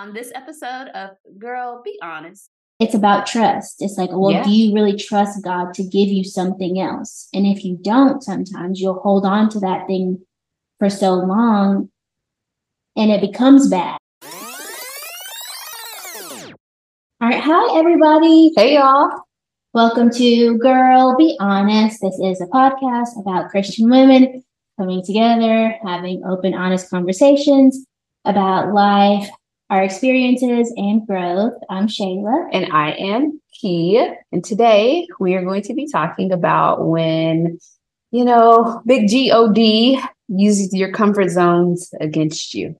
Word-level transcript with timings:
On 0.00 0.14
this 0.14 0.32
episode 0.34 0.88
of 0.94 1.10
Girl, 1.38 1.82
Be 1.84 1.98
Honest, 2.02 2.48
it's 2.78 2.94
about 2.94 3.26
trust. 3.26 3.82
It's 3.82 3.98
like, 3.98 4.08
well, 4.10 4.30
Yeah. 4.30 4.42
do 4.44 4.50
you 4.50 4.74
really 4.74 4.96
trust 4.96 5.44
God 5.44 5.74
to 5.74 5.82
give 5.82 6.08
you 6.08 6.24
something 6.24 6.80
else? 6.80 7.28
And 7.34 7.44
if 7.44 7.66
you 7.66 7.76
don't, 7.82 8.22
sometimes 8.22 8.80
you'll 8.80 9.00
hold 9.00 9.26
on 9.26 9.50
to 9.50 9.60
that 9.60 9.86
thing 9.86 10.24
for 10.78 10.88
so 10.88 11.12
long 11.12 11.90
and 12.96 13.10
it 13.10 13.20
becomes 13.20 13.68
bad. 13.68 13.98
All 17.20 17.28
right. 17.28 17.38
Hi, 17.44 17.78
everybody. 17.78 18.52
hey 18.56 18.76
y'all. 18.76 19.10
Welcome 19.74 20.08
to 20.12 20.56
Girl, 20.56 21.14
Be 21.18 21.36
Honest. 21.40 22.00
This 22.00 22.18
is 22.18 22.40
a 22.40 22.46
podcast 22.46 23.20
about 23.20 23.50
Christian 23.50 23.90
women 23.90 24.44
coming 24.78 25.04
together, 25.04 25.74
having 25.84 26.22
open, 26.24 26.54
honest 26.54 26.88
conversations 26.88 27.84
about 28.24 28.72
life, 28.72 29.28
our 29.70 29.82
experiences, 29.82 30.72
and 30.76 31.06
growth. 31.06 31.54
I'm 31.70 31.86
Shayla. 31.86 32.48
And 32.52 32.72
I 32.72 32.90
am 32.92 33.40
Key. 33.60 34.04
And 34.32 34.44
today 34.44 35.06
we 35.20 35.34
are 35.34 35.44
going 35.44 35.62
to 35.62 35.74
be 35.74 35.86
talking 35.90 36.32
about 36.32 36.86
when, 36.86 37.58
you 38.10 38.24
know, 38.24 38.82
big 38.84 39.08
G 39.08 39.30
O 39.32 39.52
D 39.52 40.00
uses 40.28 40.74
your 40.74 40.90
comfort 40.92 41.28
zones 41.30 41.90
against 42.00 42.52
you. 42.52 42.76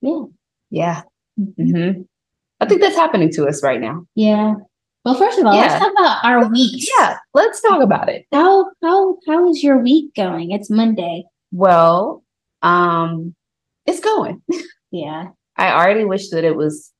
Yeah. 0.00 0.24
Yeah. 0.70 1.02
hmm 1.56 2.02
I 2.60 2.66
think 2.66 2.80
that's 2.80 2.96
happening 2.96 3.30
to 3.32 3.46
us 3.46 3.62
right 3.62 3.80
now. 3.80 4.06
Yeah. 4.14 4.54
Well, 5.04 5.14
first 5.14 5.38
of 5.38 5.46
all, 5.46 5.54
Yeah. 5.54 5.62
let's 5.62 5.78
talk 5.78 5.92
about 5.92 6.24
our 6.24 6.48
week. 6.50 6.88
Yeah. 6.98 7.18
Let's 7.34 7.60
talk 7.60 7.82
about 7.82 8.08
it. 8.08 8.26
How 8.32 8.70
how 8.82 9.18
how 9.28 9.48
is 9.50 9.62
your 9.62 9.78
week 9.78 10.14
going? 10.14 10.50
It's 10.50 10.70
Monday. 10.70 11.24
Well, 11.52 12.24
um, 12.62 13.34
it's 13.86 14.00
going. 14.00 14.42
Yeah. 14.90 15.30
I 15.56 15.72
already 15.72 16.04
wish 16.04 16.30
that 16.30 16.44
it 16.44 16.56
was 16.56 16.92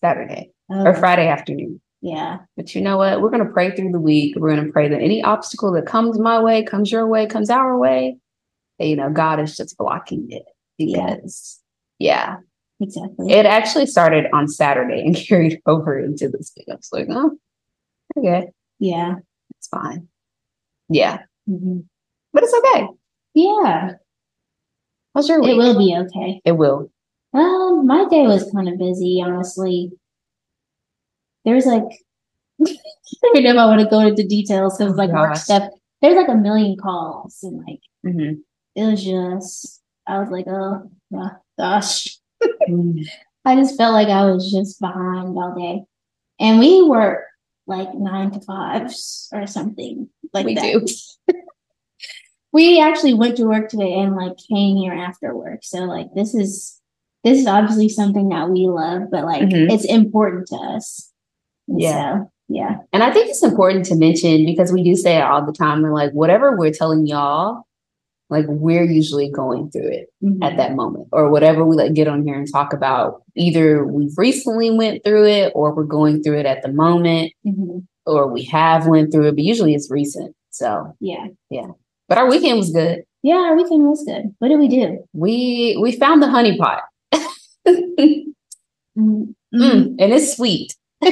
Saturday 0.00 0.50
Oh, 0.70 0.84
or 0.86 0.94
Friday 0.94 1.28
afternoon. 1.28 1.80
Yeah. 2.02 2.38
But 2.56 2.74
you 2.74 2.80
know 2.82 2.98
what? 2.98 3.20
We're 3.20 3.30
going 3.30 3.44
to 3.44 3.52
pray 3.52 3.74
through 3.74 3.90
the 3.90 3.98
week. 4.00 4.36
We're 4.36 4.54
going 4.54 4.66
to 4.66 4.72
pray 4.72 4.88
that 4.88 5.00
any 5.00 5.22
obstacle 5.22 5.72
that 5.72 5.86
comes 5.86 6.18
my 6.18 6.40
way, 6.40 6.62
comes 6.62 6.92
your 6.92 7.06
way, 7.08 7.26
comes 7.26 7.50
our 7.50 7.76
way, 7.78 8.18
that, 8.78 8.86
you 8.86 8.94
know, 8.94 9.10
God 9.10 9.40
is 9.40 9.56
just 9.56 9.76
blocking 9.78 10.26
it 10.30 10.44
Yeah. 10.76 11.16
because, 11.16 11.60
yeah, 11.98 12.36
Exactly. 12.80 13.32
it 13.32 13.46
actually 13.46 13.86
started 13.86 14.26
on 14.32 14.46
Saturday 14.46 15.00
and 15.04 15.16
carried 15.28 15.60
over 15.66 15.98
into 15.98 16.28
this 16.28 16.52
week. 16.56 16.66
I 16.70 16.74
was 16.76 16.88
like, 16.92 17.08
oh, 17.10 17.32
okay, 18.16 18.48
yeah. 18.78 19.14
it's 19.56 19.68
fine. 19.68 20.06
Yeah, 20.88 21.22
Mhm. 21.48 21.84
but 22.32 22.44
it's 22.44 22.54
okay. 22.54 22.86
Yeah. 23.34 23.92
How's 25.14 25.28
your 25.28 25.40
week? 25.40 25.50
It 25.50 25.56
will 25.56 25.78
be 25.78 25.96
okay. 25.96 26.40
It 26.44 26.52
will. 26.52 26.90
Um, 27.34 27.86
my 27.86 28.06
day 28.08 28.26
was 28.26 28.50
kind 28.52 28.68
of 28.68 28.78
busy, 28.78 29.22
honestly. 29.24 29.92
There's 31.44 31.66
like, 31.66 31.82
I 32.66 32.76
don't 33.34 33.42
know 33.44 33.50
if 33.50 33.56
I 33.58 33.66
want 33.66 33.80
to 33.80 33.86
go 33.88 34.00
into 34.00 34.26
details 34.26 34.78
because 34.78 34.96
like 34.96 35.10
work 35.10 35.36
stuff. 35.36 35.70
There's 36.00 36.16
like 36.16 36.28
a 36.28 36.34
million 36.34 36.76
calls 36.76 37.38
and 37.42 37.58
like 37.66 37.80
Mhm. 38.06 38.38
it 38.74 38.84
was 38.84 39.02
just, 39.04 39.82
I 40.06 40.20
was 40.20 40.30
like, 40.30 40.46
oh 40.48 40.90
yeah, 41.10 41.30
gosh. 41.58 42.18
Mm. 42.68 43.04
I 43.44 43.56
just 43.56 43.76
felt 43.78 43.94
like 43.94 44.08
I 44.08 44.26
was 44.30 44.50
just 44.52 44.80
behind 44.80 45.28
all 45.36 45.54
day. 45.56 45.84
And 46.40 46.58
we 46.58 46.82
work 46.82 47.24
like 47.66 47.94
nine 47.94 48.30
to 48.32 48.40
fives 48.40 49.28
or 49.32 49.46
something 49.46 50.08
like 50.32 50.46
we 50.46 50.54
that. 50.54 50.62
do. 50.62 51.34
We 52.50 52.80
actually 52.80 53.12
went 53.12 53.36
to 53.36 53.44
work 53.44 53.68
today 53.68 53.92
and 54.00 54.16
like 54.16 54.32
came 54.48 54.76
here 54.78 54.94
after 54.94 55.36
work. 55.36 55.60
So 55.62 55.80
like 55.80 56.06
this 56.14 56.34
is 56.34 56.77
this 57.28 57.38
is 57.40 57.46
obviously 57.46 57.88
something 57.88 58.28
that 58.30 58.50
we 58.50 58.66
love, 58.68 59.02
but 59.10 59.24
like 59.24 59.42
Mhm. 59.42 59.70
it's 59.72 59.84
important 59.84 60.46
to 60.48 60.56
us. 60.56 61.10
And 61.68 61.80
Yeah. 61.80 62.18
So, 62.22 62.30
yeah. 62.48 62.76
And 62.92 63.02
I 63.02 63.10
think 63.12 63.28
it's 63.28 63.42
important 63.42 63.84
to 63.86 63.96
mention 63.96 64.44
because 64.46 64.72
we 64.72 64.82
do 64.82 64.94
say 64.94 65.16
it 65.16 65.22
all 65.22 65.44
the 65.44 65.52
time. 65.52 65.82
We're 65.82 65.92
like, 65.94 66.12
whatever 66.12 66.56
we're 66.56 66.72
telling 66.72 67.06
y'all, 67.06 67.62
like, 68.30 68.46
we're 68.48 68.84
usually 68.84 69.30
going 69.30 69.70
through 69.70 69.88
it. 69.88 70.08
Mhm. 70.24 70.38
at 70.42 70.56
that 70.56 70.74
moment 70.74 71.06
or 71.12 71.30
whatever 71.30 71.64
we 71.64 71.76
like 71.76 71.94
get 71.94 72.08
on 72.08 72.24
here 72.26 72.34
and 72.34 72.50
talk 72.52 72.72
about 72.72 73.22
either 73.36 73.86
we've 73.86 74.16
recently 74.18 74.70
went 74.76 75.04
through 75.04 75.24
it 75.26 75.52
or 75.54 75.72
we're 75.74 75.84
going 75.84 76.20
through 76.22 76.36
it 76.38 76.44
at 76.46 76.60
the 76.62 76.72
moment 76.72 77.32
Mhm. 77.46 77.84
or 78.04 78.26
we 78.32 78.42
have 78.44 78.88
went 78.88 79.12
through 79.12 79.28
it 79.28 79.36
but 79.36 79.44
usually 79.44 79.74
it's 79.74 79.88
recent 79.90 80.34
so 80.50 80.92
yeah 81.00 81.28
Yeah. 81.50 81.68
but 82.08 82.18
our 82.18 82.28
weekend 82.28 82.58
was 82.58 82.70
good 82.70 83.04
Yeah, 83.22 83.36
our 83.48 83.56
weekend 83.56 83.82
was 83.88 84.04
good. 84.04 84.32
What 84.38 84.48
did 84.48 84.58
we 84.60 84.68
do? 84.68 84.98
we 85.12 85.76
we 85.80 85.92
found 85.92 86.20
the 86.22 86.28
honey 86.28 86.56
pot 86.58 86.82
mm, 87.68 89.34
Mm, 89.54 89.96
and 89.98 90.12
it's 90.12 90.36
sweet. 90.36 90.76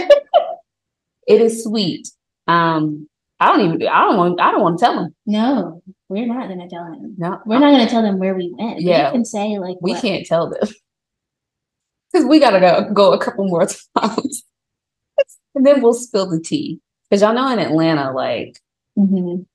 It 1.29 1.41
is 1.41 1.65
sweet. 1.65 2.09
Um 2.47 3.09
i 3.41 3.49
don't 3.49 3.61
even 3.67 3.89
i 3.89 4.01
don't 4.03 4.17
want 4.17 4.41
i 4.41 4.51
don't 4.53 4.63
want 4.63 4.79
to 4.79 4.85
tell 4.85 4.95
them. 4.95 5.15
No, 5.27 5.83
we're 6.09 6.27
not 6.27 6.49
gonna 6.49 6.69
tell 6.69 6.85
him. 6.85 7.15
no. 7.19 7.41
We're 7.47 7.59
not 7.59 7.73
gonna 7.73 7.89
tell 7.89 8.03
them 8.03 8.19
where 8.19 8.35
we 8.35 8.55
went. 8.57 8.81
Yeah. 8.81 9.07
You 9.07 9.13
can 9.13 9.25
say 9.25 9.59
like 9.59 9.77
we 9.81 9.93
what- 9.93 10.03
can't 10.03 10.25
tell 10.27 10.51
them. 10.51 10.69
Because 12.13 12.27
we 12.29 12.39
gotta 12.39 12.61
go 12.61 12.93
go 12.95 13.13
a 13.13 13.19
couple 13.19 13.47
more 13.49 13.67
times. 13.99 14.45
And 15.55 15.67
then 15.67 15.83
we'll 15.83 15.93
spill 15.95 16.31
the 16.31 16.41
tea. 16.41 16.81
Because 17.11 17.23
y'all 17.23 17.35
know 17.35 17.49
in 17.53 17.59
atlanta 17.59 18.13
like 18.13 18.59
Mhm. 18.99 19.47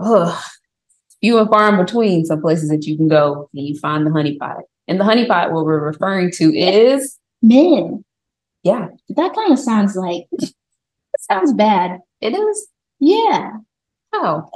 ugh, 0.00 0.42
few 1.20 1.38
and 1.38 1.48
far 1.48 1.68
in 1.70 1.76
between 1.84 2.24
some 2.26 2.40
places 2.42 2.68
that 2.70 2.84
you 2.86 2.96
can 2.96 3.06
go 3.08 3.48
and 3.54 3.66
you 3.66 3.78
find 3.78 4.04
the 4.06 4.10
honey 4.10 4.36
pot 4.36 4.64
and 4.88 4.98
the 5.00 5.04
honey 5.04 5.26
pot 5.26 5.52
what 5.52 5.64
we're 5.64 5.84
referring 5.84 6.30
to 6.32 6.54
is 6.56 7.18
Men. 7.42 8.04
yeah 8.62 8.88
That 9.10 9.34
kind 9.34 9.52
of 9.52 9.58
sounds 9.58 9.96
like 9.96 10.26
it 10.32 10.54
sounds 11.20 11.52
bad. 11.52 12.00
it 12.20 12.34
is 12.34 12.68
Yeah. 13.00 13.50
how 14.12 14.50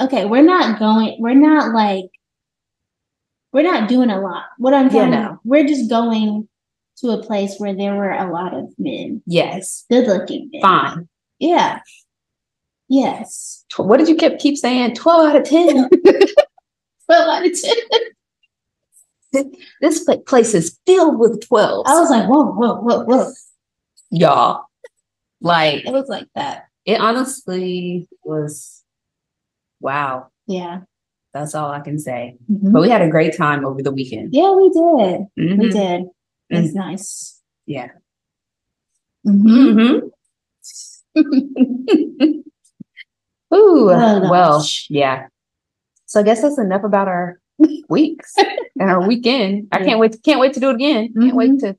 Okay, 0.00 0.24
we're 0.24 0.42
not 0.42 0.78
going, 0.78 1.16
we're 1.20 1.34
not 1.34 1.74
like, 1.74 2.06
we're 3.52 3.62
not 3.70 3.86
doing 3.86 4.08
a 4.08 4.18
lot. 4.18 4.44
What 4.56 4.72
I'm 4.72 4.86
Yeah, 4.86 4.90
telling 4.92 5.10
no. 5.10 5.40
we're 5.44 5.66
just 5.66 5.90
going 5.90 6.48
to 6.98 7.10
a 7.10 7.22
place 7.22 7.56
where 7.58 7.74
there 7.74 7.94
were 7.94 8.10
a 8.12 8.32
lot 8.32 8.54
of 8.54 8.66
men, 8.78 9.22
yes 9.26 9.84
good 9.90 10.06
looking 10.06 10.48
men. 10.52 10.62
fine 10.62 11.08
Yeah. 11.38 11.80
Yes. 12.88 13.64
What 13.76 13.98
did 13.98 14.08
you 14.08 14.16
keep 14.16 14.38
keep 14.38 14.56
saying 14.56 14.94
12 14.94 15.28
out 15.28 15.36
of 15.36 15.44
10 15.44 15.88
Twelve 17.06 17.28
out 17.28 17.46
of 17.46 17.52
did- 17.52 17.84
this 19.32 20.08
place 20.26 20.54
is 20.54 20.78
filled 20.86 21.18
with 21.18 21.40
12s 21.48 21.84
I 21.86 22.00
was 22.00 22.10
like, 22.10 22.28
whoa, 22.28 22.44
whoa, 22.52 22.74
whoa, 22.80 23.04
whoa. 23.04 23.32
y'all 24.10 24.64
like 25.40 25.84
It 25.86 25.92
was 25.92 26.08
like 26.08 26.26
that. 26.34 26.66
it 26.84 27.00
honestly 27.00 28.08
was 28.24 28.82
wow 29.80 30.28
Yeah. 30.46 30.80
That's 31.32 31.54
all 31.54 31.70
I 31.70 31.78
can 31.78 31.96
say. 32.00 32.36
Mhm. 32.50 32.72
But 32.72 32.82
we 32.82 32.90
had 32.90 33.02
a 33.02 33.08
great 33.08 33.36
time 33.36 33.64
over 33.64 33.82
the 33.82 33.92
weekend. 33.92 34.34
Yeah, 34.34 34.50
we 34.50 34.68
did. 34.68 35.26
We 35.36 35.68
Mhm. 35.68 35.72
did. 35.72 36.02
It's 36.48 36.74
nice. 36.74 37.40
Yeah. 37.66 37.90
Mhm. 39.24 40.10
Mhm. 41.14 41.14
Ooh, 43.54 43.90
Oh, 43.90 44.28
well, 44.30 44.64
yeah. 44.88 45.26
So 46.06 46.18
I 46.20 46.22
guess 46.24 46.42
that's 46.42 46.58
enough 46.58 46.82
about 46.82 47.06
our 47.08 47.40
weeks 47.88 48.34
and 48.78 48.90
our 48.90 49.06
weekend. 49.06 49.68
I 49.72 49.78
Yeah. 49.80 49.84
can't 49.84 50.00
wait. 50.00 50.22
Can't 50.24 50.40
wait 50.40 50.54
to 50.54 50.60
do 50.60 50.70
it 50.70 50.74
again. 50.76 51.12
Can't 51.18 51.36
wait 51.36 51.50
Mhm. 51.52 51.60
to. 51.60 51.76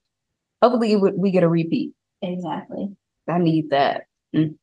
Hopefully, 0.62 0.96
we 0.96 1.12
we 1.12 1.31
get 1.31 1.44
a 1.44 1.50
repeat. 1.50 1.94
Exactly. 2.22 2.96
I 3.28 3.38
need 3.40 3.69
that. 3.72 4.03
Mm. 4.36 4.56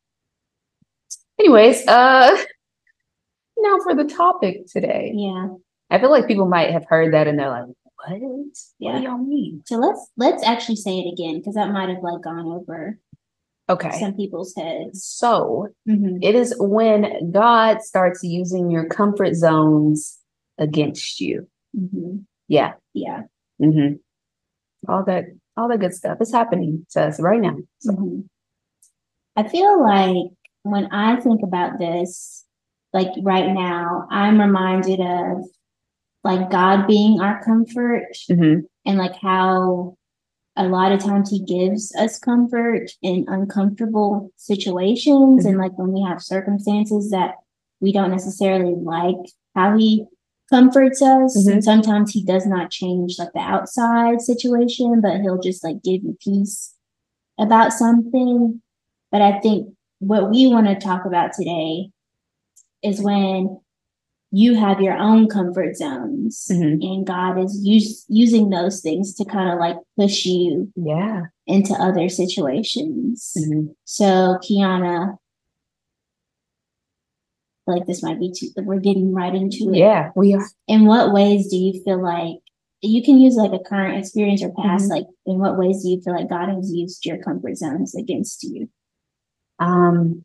Anyways, 1.39 1.87
uh, 1.87 2.37
now 3.57 3.77
for 3.83 3.95
the 3.95 4.05
topic 4.05 4.65
today. 4.67 5.11
Yeah. 5.15 5.47
I 5.89 5.99
feel 5.99 6.11
like 6.11 6.27
people 6.27 6.45
might 6.47 6.71
have 6.71 6.85
heard 6.87 7.13
that 7.13 7.27
and 7.27 7.39
they're 7.39 7.49
like, 7.49 7.65
"What? 7.65 8.21
What 8.21 8.45
Yeah. 8.79 8.97
do 8.99 9.03
y'all 9.03 9.17
mean?" 9.17 9.61
So 9.65 9.77
let's 9.77 10.11
let's 10.17 10.43
actually 10.43 10.75
say 10.75 10.99
it 10.99 11.11
again 11.11 11.37
because 11.39 11.55
that 11.55 11.71
might 11.71 11.89
have 11.89 12.03
like 12.03 12.21
gone 12.21 12.45
over 12.45 12.99
Okay. 13.69 13.91
some 13.99 14.13
people's 14.13 14.53
heads. 14.55 15.03
So 15.03 15.67
Mhm. 15.87 16.19
it 16.21 16.35
is 16.35 16.55
when 16.59 17.31
God 17.31 17.81
starts 17.81 18.23
using 18.23 18.69
your 18.71 18.85
comfort 18.87 19.35
zones 19.35 20.18
against 20.59 21.19
you. 21.19 21.47
Mhm. 21.77 22.25
Yeah. 22.47 22.73
Yeah. 22.93 23.23
hmm 23.59 23.93
All 24.87 25.03
that, 25.05 25.25
all 25.57 25.67
that 25.69 25.79
good 25.79 25.93
stuff 25.93 26.19
is 26.21 26.31
happening 26.31 26.85
to 26.91 27.03
us 27.03 27.19
right 27.19 27.41
now. 27.41 27.55
So, 27.79 27.91
Mhm. 27.93 28.27
I 29.35 29.47
feel 29.47 29.81
like 29.81 30.31
when 30.63 30.85
I 30.87 31.19
think 31.19 31.41
about 31.43 31.79
this, 31.79 32.45
like 32.93 33.09
right 33.21 33.53
now, 33.53 34.07
I'm 34.09 34.39
reminded 34.39 34.99
of 34.99 35.45
like 36.23 36.49
God 36.49 36.87
being 36.87 37.21
our 37.21 37.41
comfort 37.43 38.07
mhm. 38.29 38.63
and 38.85 38.97
like 38.97 39.15
how 39.15 39.95
a 40.57 40.67
lot 40.67 40.91
of 40.91 40.99
times 40.99 41.29
he 41.29 41.39
gives 41.43 41.95
us 41.95 42.19
comfort 42.19 42.91
in 43.01 43.25
uncomfortable 43.29 44.31
situations 44.35 45.45
and 45.45 45.57
like 45.57 45.77
when 45.77 45.93
we 45.93 46.01
have 46.01 46.21
circumstances 46.21 47.11
that 47.11 47.35
we 47.79 47.93
don't 47.93 48.11
necessarily 48.11 48.75
like 48.75 49.15
how 49.55 49.77
he 49.77 50.05
comforts 50.49 51.01
us. 51.01 51.37
Mhm. 51.37 51.53
And 51.53 51.63
sometimes 51.63 52.11
he 52.11 52.23
does 52.23 52.45
not 52.45 52.71
change 52.71 53.17
like 53.19 53.33
the 53.33 53.39
outside 53.39 54.21
situation, 54.21 55.01
but 55.01 55.21
he'll 55.21 55.39
just 55.39 55.63
like 55.63 55.83
give 55.83 56.03
you 56.03 56.17
peace 56.23 56.73
about 57.37 57.73
something. 57.73 58.61
But 59.11 59.21
I 59.21 59.39
think 59.39 59.73
what 59.99 60.29
we 60.29 60.47
want 60.47 60.67
to 60.67 60.75
talk 60.75 61.05
about 61.05 61.33
today 61.33 61.91
is 62.83 63.01
when 63.01 63.59
you 64.31 64.53
have 64.55 64.79
your 64.79 64.95
own 64.95 65.27
comfort 65.27 65.75
zones 65.75 66.47
Mhm. 66.51 66.83
and 66.83 67.05
God 67.05 67.43
is 67.43 67.59
use, 67.65 68.05
using 68.07 68.49
those 68.49 68.79
things 68.81 69.15
to 69.15 69.25
kind 69.25 69.51
of 69.51 69.57
like 69.59 69.77
push 69.97 70.25
you 70.25 70.71
Yeah. 70.75 71.23
into 71.47 71.73
other 71.73 72.09
situations. 72.09 73.33
Mhm. 73.37 73.73
So, 73.85 74.37
Kiana, 74.43 75.17
like 77.69 77.85
this 77.85 78.03
might 78.03 78.19
be 78.19 78.31
too, 78.35 78.49
we're 78.57 78.79
getting 78.79 79.13
right 79.13 79.33
into 79.33 79.71
it. 79.71 79.77
Yeah. 79.77 80.11
We 80.15 80.33
are. 80.33 80.45
In 80.67 80.85
what 80.85 81.13
ways 81.13 81.47
do 81.49 81.55
you 81.57 81.81
feel 81.83 82.01
like 82.03 82.37
you 82.81 83.03
can 83.03 83.19
use 83.19 83.35
like 83.35 83.51
a 83.53 83.63
current 83.63 83.97
experience 83.97 84.43
or 84.43 84.51
past? 84.53 84.85
Mhm. 84.85 84.89
Like, 84.89 85.05
in 85.25 85.39
what 85.39 85.57
ways 85.57 85.83
do 85.83 85.89
you 85.89 86.01
feel 86.01 86.13
like 86.15 86.29
God 86.29 86.49
has 86.49 86.71
used 86.73 87.05
your 87.05 87.17
comfort 87.17 87.57
zones 87.57 87.93
against 87.95 88.43
you? 88.43 88.69
Um, 89.59 90.23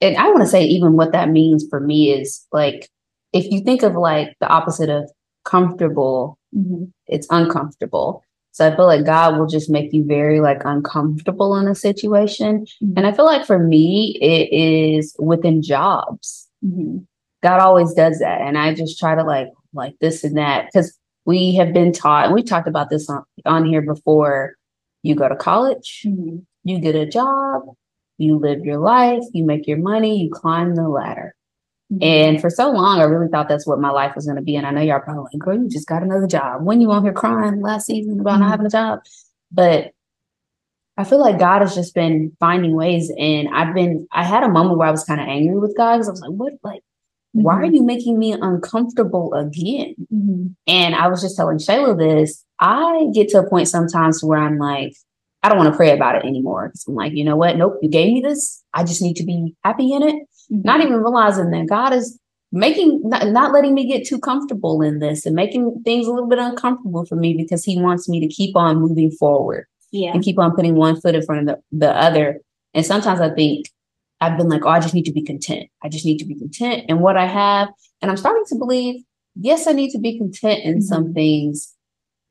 and 0.00 0.16
I 0.16 0.28
want 0.30 0.40
to 0.40 0.46
say 0.46 0.64
even 0.64 0.96
what 0.96 1.12
that 1.12 1.30
means 1.30 1.66
for 1.68 1.80
me 1.80 2.10
is 2.10 2.46
like 2.52 2.88
if 3.32 3.50
you 3.50 3.60
think 3.60 3.82
of 3.82 3.94
like 3.94 4.34
the 4.40 4.48
opposite 4.48 4.88
of 4.90 5.10
comfortable, 5.44 6.38
Mhm. 6.56 6.90
it's 7.06 7.26
uncomfortable. 7.30 8.22
So 8.52 8.66
I 8.66 8.74
feel 8.74 8.86
like 8.86 9.04
God 9.06 9.38
will 9.38 9.46
just 9.46 9.70
make 9.70 9.92
you 9.92 10.04
very 10.04 10.40
like 10.40 10.62
uncomfortable 10.64 11.56
in 11.56 11.68
a 11.68 11.74
situation. 11.74 12.66
Mhm. 12.82 12.94
And 12.96 13.06
I 13.06 13.12
feel 13.12 13.24
like 13.24 13.44
for 13.46 13.58
me, 13.58 14.18
it 14.20 14.52
is 14.52 15.14
within 15.20 15.62
jobs. 15.62 16.48
Mhm. 16.64 17.06
God 17.42 17.60
always 17.60 17.92
does 17.94 18.18
that. 18.18 18.40
And 18.42 18.58
I 18.58 18.74
just 18.74 18.98
try 18.98 19.14
to 19.14 19.22
like 19.24 19.48
like 19.72 19.94
this 20.00 20.24
and 20.24 20.36
that 20.36 20.66
because 20.66 20.96
we 21.26 21.54
have 21.54 21.72
been 21.72 21.92
taught, 21.92 22.26
and 22.26 22.34
we 22.34 22.42
talked 22.42 22.68
about 22.68 22.90
this 22.90 23.08
on, 23.08 23.22
on 23.46 23.64
here 23.66 23.82
before. 23.82 24.54
You 25.02 25.14
go 25.14 25.28
to 25.28 25.36
college, 25.36 26.02
Mhm. 26.06 26.44
you 26.64 26.78
get 26.80 26.94
a 26.94 27.06
job, 27.06 27.62
you 28.18 28.38
live 28.38 28.64
your 28.66 28.78
life, 28.78 29.22
you 29.32 29.44
make 29.44 29.66
your 29.66 29.78
money, 29.78 30.20
you 30.22 30.30
climb 30.30 30.74
the 30.74 30.88
ladder. 30.88 31.34
Mhm. 31.92 32.02
And 32.04 32.40
for 32.40 32.50
so 32.50 32.70
long, 32.70 33.00
I 33.00 33.04
really 33.04 33.28
thought 33.28 33.48
that's 33.48 33.66
what 33.66 33.80
my 33.80 33.90
life 33.90 34.14
was 34.16 34.26
going 34.26 34.36
to 34.36 34.42
be. 34.42 34.56
And 34.56 34.66
I 34.66 34.70
know 34.72 34.82
y'all 34.82 35.00
probably 35.00 35.24
like, 35.32 35.38
girl, 35.40 35.56
you 35.58 35.68
just 35.68 35.88
got 35.88 36.02
another 36.02 36.26
job. 36.26 36.64
When 36.64 36.80
you 36.80 36.90
on 36.92 37.02
here 37.04 37.12
crying 37.12 37.60
last 37.62 37.86
season 37.86 38.20
about 38.20 38.36
Mhm. 38.38 38.40
not 38.40 38.50
having 38.50 38.66
a 38.66 38.70
job. 38.70 39.00
But 39.52 39.92
I 41.00 41.04
feel 41.04 41.18
like 41.18 41.38
God 41.38 41.62
has 41.62 41.74
just 41.74 41.94
been 41.94 42.30
finding 42.40 42.74
ways. 42.76 43.10
And 43.18 43.48
I've 43.54 43.74
been, 43.74 44.06
I 44.12 44.22
had 44.22 44.42
a 44.42 44.50
moment 44.50 44.78
where 44.78 44.86
I 44.86 44.90
was 44.90 45.02
kind 45.04 45.18
of 45.18 45.26
angry 45.26 45.58
with 45.58 45.74
God 45.74 45.94
because 45.96 46.08
I 46.08 46.12
was 46.12 46.20
like, 46.20 46.30
what, 46.32 46.52
like, 46.62 46.82
why 47.32 47.54
are 47.54 47.62
Mhm. 47.66 47.74
you 47.74 47.82
making 47.84 48.18
me 48.18 48.32
uncomfortable 48.32 49.32
again? 49.32 49.94
Mhm. 50.12 50.54
And 50.66 50.94
I 50.94 51.08
was 51.08 51.22
just 51.22 51.36
telling 51.36 51.56
Shayla 51.56 51.96
this. 51.96 52.44
I 52.58 53.06
get 53.14 53.30
to 53.30 53.38
a 53.38 53.48
point 53.48 53.68
sometimes 53.68 54.22
where 54.22 54.38
I'm 54.38 54.58
like, 54.58 54.92
I 55.42 55.48
don't 55.48 55.56
want 55.56 55.72
to 55.72 55.76
pray 55.76 55.90
about 55.96 56.16
it 56.16 56.24
anymore. 56.26 56.68
'Cause 56.68 56.84
I'm 56.86 56.94
like, 56.94 57.14
you 57.14 57.24
know 57.24 57.36
what? 57.36 57.56
Nope, 57.56 57.78
you 57.80 57.88
gave 57.88 58.12
me 58.12 58.20
this. 58.20 58.62
I 58.74 58.84
just 58.84 59.00
need 59.00 59.16
to 59.16 59.24
be 59.24 59.54
happy 59.64 59.92
in 59.92 60.02
it. 60.02 60.16
Mhm. 60.52 60.64
Not 60.66 60.82
even 60.82 60.96
realizing 61.00 61.50
that 61.52 61.66
God 61.66 61.94
is 61.94 62.18
making, 62.52 63.00
not, 63.04 63.26
not 63.28 63.52
letting 63.54 63.72
me 63.72 63.86
get 63.86 64.04
too 64.06 64.18
comfortable 64.18 64.82
in 64.82 64.98
this 64.98 65.24
and 65.24 65.34
making 65.34 65.80
things 65.82 66.06
a 66.06 66.10
little 66.12 66.28
bit 66.28 66.38
uncomfortable 66.40 67.06
for 67.06 67.16
me 67.16 67.32
because 67.34 67.64
He 67.64 67.80
wants 67.80 68.06
me 68.06 68.20
to 68.20 68.28
keep 68.28 68.54
on 68.54 68.80
moving 68.80 69.10
forward 69.12 69.64
Yeah. 69.92 70.12
and 70.12 70.22
keep 70.22 70.38
on 70.38 70.54
putting 70.54 70.74
one 70.76 71.00
foot 71.00 71.14
in 71.14 71.22
front 71.22 71.48
of 71.48 71.56
the, 71.72 71.78
the 71.78 71.90
other. 71.90 72.40
And 72.74 72.86
sometimes 72.86 73.20
I 73.20 73.30
think 73.30 73.66
I've 74.20 74.36
been 74.38 74.48
like, 74.48 74.64
oh, 74.64 74.68
I 74.68 74.80
just 74.80 74.94
need 74.94 75.06
to 75.06 75.12
be 75.12 75.22
content. 75.22 75.68
I 75.82 75.88
just 75.88 76.04
need 76.04 76.18
to 76.18 76.24
be 76.26 76.34
content 76.36 76.84
in 76.88 77.00
what 77.00 77.16
I 77.16 77.26
have. 77.26 77.68
And 78.00 78.10
I'm 78.10 78.16
starting 78.16 78.44
to 78.48 78.54
believe, 78.56 79.02
yes, 79.34 79.66
I 79.66 79.72
need 79.72 79.90
to 79.90 79.98
be 79.98 80.18
content 80.18 80.60
in 80.64 80.82
some 80.82 81.12
things 81.14 81.74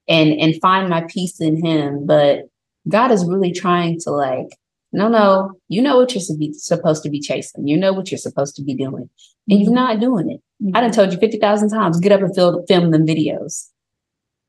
and 0.08 0.32
and 0.40 0.60
find 0.62 0.90
my 0.90 1.04
peace 1.10 1.40
in 1.42 1.64
him. 1.66 2.06
But 2.06 2.44
God 2.88 3.12
is 3.12 3.26
really 3.26 3.52
trying 3.52 4.00
to 4.02 4.12
like, 4.12 4.48
no, 4.92 5.08
no, 5.10 5.52
you 5.68 5.82
know 5.82 5.98
what 5.98 6.14
you're 6.16 6.22
supposed 6.54 7.04
to 7.04 7.10
be 7.10 7.20
chasing. 7.20 7.68
You 7.68 7.78
know 7.78 7.94
what 7.94 8.10
you're 8.12 8.18
supposed 8.18 8.56
to 8.56 8.64
be 8.64 8.74
doing. 8.74 9.10
And 9.50 9.62
you're 9.62 9.72
Mhm. 9.72 9.76
not 9.76 10.00
doing 10.00 10.32
it. 10.32 10.42
Mhm. 10.64 10.72
I 10.76 10.82
done 10.82 10.92
told 10.92 11.12
you 11.12 11.20
50,000 11.20 11.70
times, 11.70 12.00
get 12.00 12.12
up 12.12 12.22
and 12.22 12.34
film, 12.34 12.66
film 12.68 12.92
them 12.92 13.06
videos. 13.06 13.68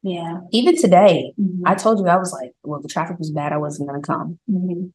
Yeah. 0.02 0.40
Even 0.52 0.76
today, 0.76 1.32
Mhm. 1.38 1.60
I 1.66 1.74
told 1.74 1.98
you, 1.98 2.06
I 2.06 2.16
was 2.16 2.32
like, 2.32 2.52
well, 2.64 2.80
the 2.80 2.88
traffic 2.88 3.18
was 3.18 3.30
bad. 3.30 3.52
I 3.52 3.58
wasn't 3.58 3.88
going 3.88 4.00
to 4.00 4.06
come. 4.06 4.38
Mhm. 4.50 4.92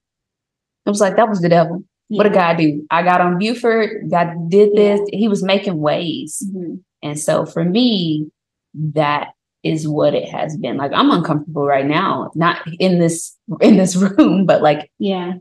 It 0.86 0.90
was 0.90 1.02
like, 1.02 1.16
that 1.16 1.30
was 1.30 1.42
the 1.42 1.50
devil. 1.50 1.84
What 2.10 2.24
did 2.24 2.34
Yeah. 2.34 2.52
God 2.54 2.58
do? 2.58 2.86
I 2.92 3.04
got 3.04 3.22
on 3.22 3.38
Buford. 3.40 4.10
God 4.10 4.50
did 4.50 4.76
this. 4.76 5.02
He 5.12 5.28
was 5.28 5.44
making 5.44 5.80
ways. 5.80 6.44
Mhm. 6.54 6.80
And 7.04 7.20
so 7.20 7.46
for 7.46 7.64
me, 7.64 8.30
that 8.74 9.30
is 9.64 9.88
what 9.88 10.14
it 10.14 10.30
has 10.30 10.58
been. 10.58 10.78
Like 10.78 10.92
I'm 10.94 11.10
uncomfortable 11.12 11.66
right 11.66 11.86
now, 11.86 12.30
not 12.36 12.58
in 12.80 13.00
this 13.00 13.36
in 13.62 13.78
this 13.78 13.96
room, 14.20 14.46
but 14.46 14.62
like 14.62 14.92
Yeah. 15.00 15.34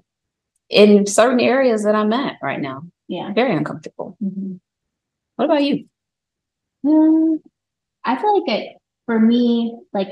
in 0.70 1.06
certain 1.06 1.40
areas 1.40 1.84
that 1.84 1.94
I'm 1.94 2.12
at 2.12 2.37
right 2.43 2.61
now. 2.61 2.82
Yeah. 3.08 3.32
Very 3.34 3.55
uncomfortable. 3.55 4.16
Mhm. 4.22 4.61
What 5.37 5.44
about 5.46 5.62
you? 5.64 5.84
Um, 6.87 7.40
I 8.05 8.16
feel 8.16 8.40
like 8.40 8.49
it 8.61 8.76
for 9.06 9.19
me, 9.21 9.79
like 9.93 10.09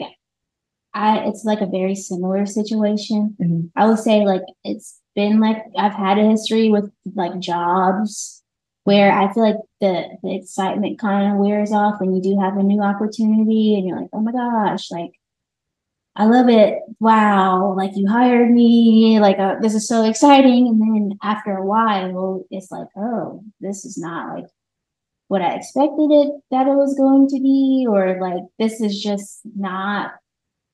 I 0.95 1.21
it's 1.29 1.45
like 1.45 1.61
a 1.61 1.67
very 1.67 1.95
similar 1.95 2.47
situation. 2.47 3.37
Mhm. 3.41 3.71
I 3.77 3.87
would 3.89 3.99
say 3.99 4.25
like 4.27 4.43
it's 4.65 5.01
been 5.15 5.41
like 5.41 5.59
I've 5.79 5.93
had 5.95 6.19
a 6.19 6.29
history 6.31 6.71
with 6.71 6.91
like 7.15 7.39
jobs 7.41 8.43
where 8.85 9.13
I 9.13 9.33
feel 9.33 9.45
like 9.45 9.57
the 9.81 10.19
the 10.23 10.35
excitement 10.37 10.99
kind 10.99 11.33
of 11.33 11.39
wears 11.39 11.73
off 11.73 12.01
when 12.01 12.15
you 12.15 12.23
do 12.23 12.39
have 12.41 12.57
a 12.59 12.63
new 12.63 12.83
opportunity 12.83 13.75
and 13.77 13.87
you're 13.89 14.01
like, 14.01 14.11
oh 14.13 14.21
my 14.21 14.33
gosh, 14.33 14.91
like 14.91 15.13
I 16.15 16.27
love 16.27 16.49
it. 16.51 16.79
Wow, 17.01 17.75
like 17.77 17.93
you 17.97 18.07
hired 18.09 18.51
me, 18.51 19.19
like 19.21 19.39
uh, 19.39 19.57
this 19.61 19.75
is 19.75 19.89
so 19.89 20.05
exciting. 20.05 20.69
And 20.69 20.81
then 20.81 21.19
after 21.23 21.57
a 21.57 21.65
while, 21.67 22.45
it's 22.51 22.71
like, 22.71 22.89
oh, 22.97 23.43
this 23.61 23.85
is 23.87 23.97
not 23.99 24.35
like 24.35 24.47
what 25.33 25.41
I 25.41 25.55
expected 25.55 26.11
it 26.11 26.31
that 26.51 26.67
it 26.67 26.75
was 26.75 26.95
going 26.95 27.27
to 27.29 27.41
be, 27.41 27.87
or 27.89 28.21
like 28.21 28.43
this 28.59 28.83
is 28.83 29.03
just 29.03 29.41
not 29.57 30.13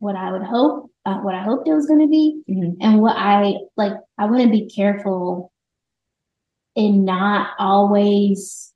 what 0.01 0.17
I 0.17 0.33
would 0.33 0.43
hope, 0.43 0.91
uh, 1.07 1.19
what 1.19 1.37
I 1.37 1.43
hoped 1.45 1.69
it 1.69 1.75
was 1.75 1.87
going 1.87 2.01
to 2.01 2.09
be, 2.09 2.43
Mhm. 2.51 2.77
and 2.81 3.01
what 3.01 3.17
I 3.17 3.55
like. 3.77 3.93
I 4.19 4.25
want 4.27 4.43
to 4.43 4.49
be 4.51 4.69
careful 4.69 5.53
in 6.75 7.05
not 7.05 7.51
always 7.61 8.73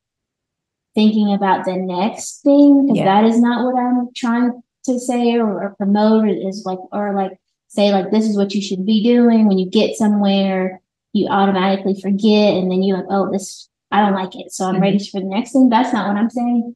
thinking 0.94 1.34
about 1.34 1.64
the 1.64 1.76
next 1.76 2.43
thing 2.44 2.82
because 2.87 2.99
Yeah. 2.99 3.23
that 3.23 3.25
is 3.25 3.40
not 3.40 3.64
what 3.64 3.76
I'm 3.76 4.08
trying 4.14 4.62
to 4.85 5.00
say 5.00 5.35
or, 5.37 5.64
or 5.64 5.75
promote. 5.76 6.28
Is 6.28 6.64
like 6.64 6.78
or 6.93 7.12
like 7.17 7.40
say 7.67 7.90
like 7.93 8.12
this 8.12 8.28
is 8.28 8.37
what 8.37 8.55
you 8.55 8.62
should 8.62 8.87
be 8.87 9.02
doing 9.02 9.49
when 9.49 9.58
you 9.58 9.69
get 9.69 9.96
somewhere. 9.96 10.80
You 11.12 11.26
automatically 11.26 11.95
forget, 12.00 12.54
and 12.54 12.71
then 12.71 12.85
you're 12.85 12.99
like, 12.99 13.07
oh, 13.11 13.33
this 13.33 13.68
I 13.92 14.00
don't 14.00 14.14
like 14.14 14.34
it, 14.34 14.50
so 14.52 14.64
I'm 14.66 14.76
Mhm. 14.76 14.80
ready 14.80 14.99
for 14.99 15.20
the 15.20 15.26
next 15.26 15.52
thing. 15.52 15.68
That's 15.68 15.92
not 15.92 16.08
what 16.08 16.16
I'm 16.16 16.30
saying. 16.30 16.75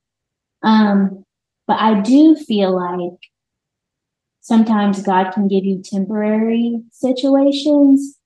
Um, 0.62 1.24
but 1.66 1.80
I 1.80 2.00
do 2.00 2.36
feel 2.36 2.74
like 2.76 3.18
sometimes 4.40 5.02
God 5.02 5.30
can 5.32 5.48
give 5.48 5.64
you 5.64 5.80
temporary 5.82 6.82
situations 6.92 8.18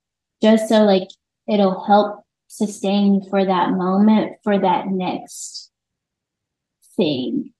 just 0.42 0.68
so 0.68 0.82
like 0.85 1.09
it'll 1.47 1.80
help 1.85 2.23
sustain 2.49 3.14
you 3.14 3.23
for 3.30 3.44
that 3.44 3.70
moment 3.70 4.37
for 4.42 4.59
that 4.59 4.88
next 4.88 5.70
thing. 6.97 7.52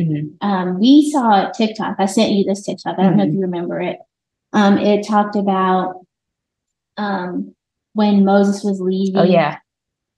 Mhm. 0.00 0.36
Um, 0.40 0.80
we 0.80 1.10
saw 1.10 1.48
a 1.48 1.52
TikTok. 1.52 1.96
I 1.98 2.06
sent 2.06 2.32
you 2.32 2.44
this 2.44 2.64
TikTok. 2.64 2.98
I 2.98 3.02
don't 3.04 3.16
know 3.16 3.24
if 3.24 3.30
Mhm. 3.30 3.34
you 3.34 3.40
remember 3.42 3.80
it. 3.80 4.00
Um, 4.52 4.78
it 4.78 5.06
talked 5.06 5.36
about 5.36 6.04
um 6.98 7.54
when 7.94 8.24
Moses 8.24 8.62
was 8.64 8.80
leaving 8.80 9.16
Oh 9.18 9.22
yeah. 9.24 9.58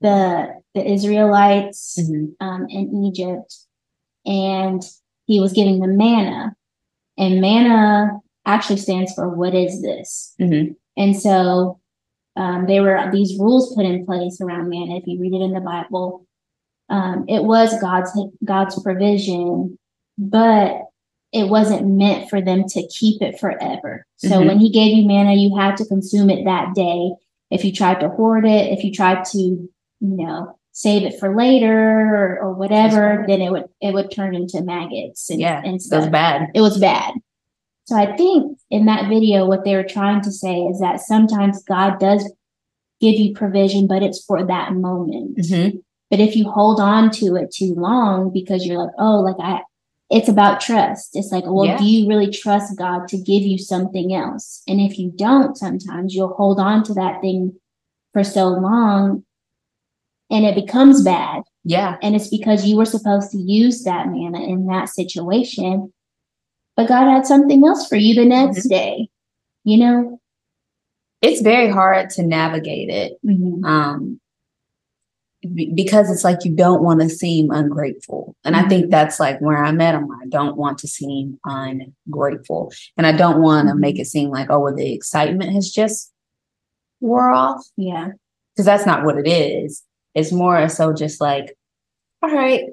The 0.05 0.53
the 0.75 0.83
Israelites 0.95 1.97
Mhm. 1.99 2.35
um, 2.41 2.67
in 2.69 2.85
Egypt, 3.05 3.51
and 4.25 4.81
he 5.25 5.39
was 5.39 5.53
giving 5.53 5.79
them 5.79 5.95
manna. 5.97 6.55
And 7.17 7.39
manna 7.41 8.19
actually 8.45 8.77
stands 8.77 9.13
for 9.13 9.29
what 9.29 9.55
is 9.55 9.81
this? 9.81 10.35
Mhm. 10.39 10.75
And 10.97 11.15
so 11.25 11.79
um, 12.37 12.65
there 12.67 12.83
were 12.83 12.99
these 13.13 13.39
rules 13.39 13.73
put 13.75 13.85
in 13.85 14.05
place 14.05 14.41
around 14.41 14.69
manna. 14.69 14.97
If 14.97 15.07
you 15.07 15.19
read 15.21 15.33
it 15.33 15.41
in 15.41 15.53
the 15.53 15.61
Bible, 15.61 16.25
um, 16.89 17.23
it 17.29 17.43
was 17.45 17.79
God's 17.81 18.11
God's 18.43 18.81
provision, 18.83 19.77
but 20.17 20.81
it 21.31 21.47
wasn't 21.49 21.87
meant 21.87 22.29
for 22.29 22.41
them 22.41 22.65
to 22.73 22.87
keep 22.87 23.21
it 23.21 23.39
forever. 23.39 24.05
So 24.17 24.41
Mhm. 24.41 24.47
when 24.47 24.59
He 24.59 24.69
gave 24.69 24.91
you 24.97 25.05
manna, 25.07 25.33
you 25.33 25.55
had 25.55 25.77
to 25.77 25.85
consume 25.85 26.29
it 26.29 26.43
that 26.45 26.75
day. 26.75 27.13
If 27.51 27.63
you 27.63 27.71
tried 27.71 27.99
to 28.01 28.09
hoard 28.09 28.45
it, 28.45 28.73
if 28.75 28.83
you 28.83 28.91
tried 28.91 29.23
to, 29.33 29.69
you 29.99 30.17
know, 30.17 30.57
save 30.71 31.03
it 31.03 31.19
for 31.19 31.35
later 31.35 32.15
or, 32.15 32.39
or 32.41 32.53
whatever, 32.53 33.23
then 33.27 33.41
it 33.41 33.51
would 33.51 33.65
it 33.81 33.93
would 33.93 34.11
turn 34.11 34.35
into 34.35 34.61
maggots 34.61 35.29
and, 35.29 35.39
Yeah. 35.39 35.61
and 35.63 35.75
It 35.81 35.95
was 35.95 36.07
bad. 36.09 36.49
it 36.53 36.61
was 36.61 36.77
bad. 36.77 37.13
So 37.85 37.95
I 37.95 38.15
think 38.17 38.57
in 38.71 38.85
that 38.85 39.07
video, 39.09 39.45
what 39.45 39.63
they 39.63 39.75
were 39.75 39.83
trying 39.83 40.21
to 40.21 40.31
say 40.31 40.61
is 40.63 40.79
that 40.79 40.99
sometimes 41.01 41.63
God 41.63 41.99
does 41.99 42.31
give 42.99 43.15
you 43.15 43.33
provision, 43.33 43.87
but 43.87 44.01
it's 44.03 44.23
for 44.25 44.43
that 44.45 44.73
moment. 44.73 45.37
Mhm. 45.37 45.83
But 46.09 46.19
if 46.19 46.35
you 46.35 46.49
hold 46.49 46.79
on 46.79 47.11
to 47.11 47.35
it 47.35 47.51
too 47.51 47.75
long 47.75 48.31
because 48.31 48.65
you're 48.65 48.77
like, 48.81 48.93
oh, 48.97 49.19
like 49.19 49.35
I, 49.39 49.61
it's 50.09 50.29
about 50.29 50.61
trust. 50.61 51.09
It's 51.13 51.31
like, 51.31 51.43
well, 51.45 51.65
Yeah. 51.65 51.77
do 51.77 51.85
you 51.85 52.07
really 52.07 52.29
trust 52.29 52.77
God 52.77 53.07
to 53.09 53.17
give 53.17 53.43
you 53.43 53.57
something 53.57 54.13
else? 54.13 54.61
And 54.67 54.79
if 54.79 54.97
you 54.97 55.11
don't, 55.15 55.57
sometimes 55.57 56.13
you'll 56.15 56.33
hold 56.35 56.59
on 56.59 56.83
to 56.83 56.93
that 56.93 57.21
thing 57.21 57.53
for 58.13 58.23
so 58.23 58.47
long 58.47 59.24
and 60.29 60.45
it 60.45 60.55
becomes 60.55 61.03
bad. 61.03 61.43
Yeah. 61.63 61.97
And 62.01 62.15
it's 62.15 62.29
because 62.29 62.65
you 62.65 62.77
were 62.77 62.85
supposed 62.85 63.31
to 63.31 63.37
use 63.37 63.83
that 63.83 64.07
manna 64.07 64.41
in 64.41 64.67
that 64.67 64.89
situation. 64.89 65.91
But 66.75 66.87
God 66.87 67.09
had 67.09 67.25
something 67.25 67.65
else 67.65 67.87
for 67.87 67.95
you 67.95 68.15
the 68.15 68.25
next 68.25 68.67
day, 68.67 69.07
you 69.63 69.77
know? 69.77 70.19
It's 71.21 71.41
very 71.41 71.69
hard 71.69 72.09
to 72.11 72.23
navigate 72.23 72.89
it. 72.89 73.13
Um, 73.63 74.19
because 75.75 76.09
it's 76.09 76.23
like 76.23 76.43
you 76.43 76.55
don't 76.55 76.83
want 76.83 77.01
to 77.01 77.09
seem 77.09 77.51
ungrateful. 77.51 78.35
And 78.43 78.55
I 78.55 78.67
think 78.67 78.87
Mhm. 78.87 78.89
that's 78.91 79.19
like 79.19 79.39
where 79.39 79.63
I'm 79.63 79.79
at. 79.79 79.95
I'm 79.95 80.11
I 80.11 80.25
don't 80.29 80.57
want 80.57 80.79
to 80.79 80.87
seem 80.87 81.39
ungrateful. 81.45 82.71
And 82.97 83.05
I 83.05 83.11
don't 83.11 83.41
want 83.41 83.67
to 83.67 83.75
Mhm. 83.75 83.79
make 83.79 83.99
it 83.99 84.07
seem 84.07 84.29
like, 84.31 84.49
oh, 84.49 84.59
well, 84.59 84.75
the 84.75 84.91
excitement 84.93 85.53
has 85.53 85.69
just 85.71 86.11
wore 86.99 87.31
off. 87.31 87.63
Yeah. 87.77 88.09
Because 88.53 88.65
that's 88.65 88.85
not 88.87 89.05
what 89.05 89.17
it 89.17 89.27
is. 89.27 89.83
It's 90.15 90.31
more 90.31 90.67
so 90.69 90.93
just 90.93 91.21
like, 91.21 91.57
all 92.23 92.31
right, 92.31 92.63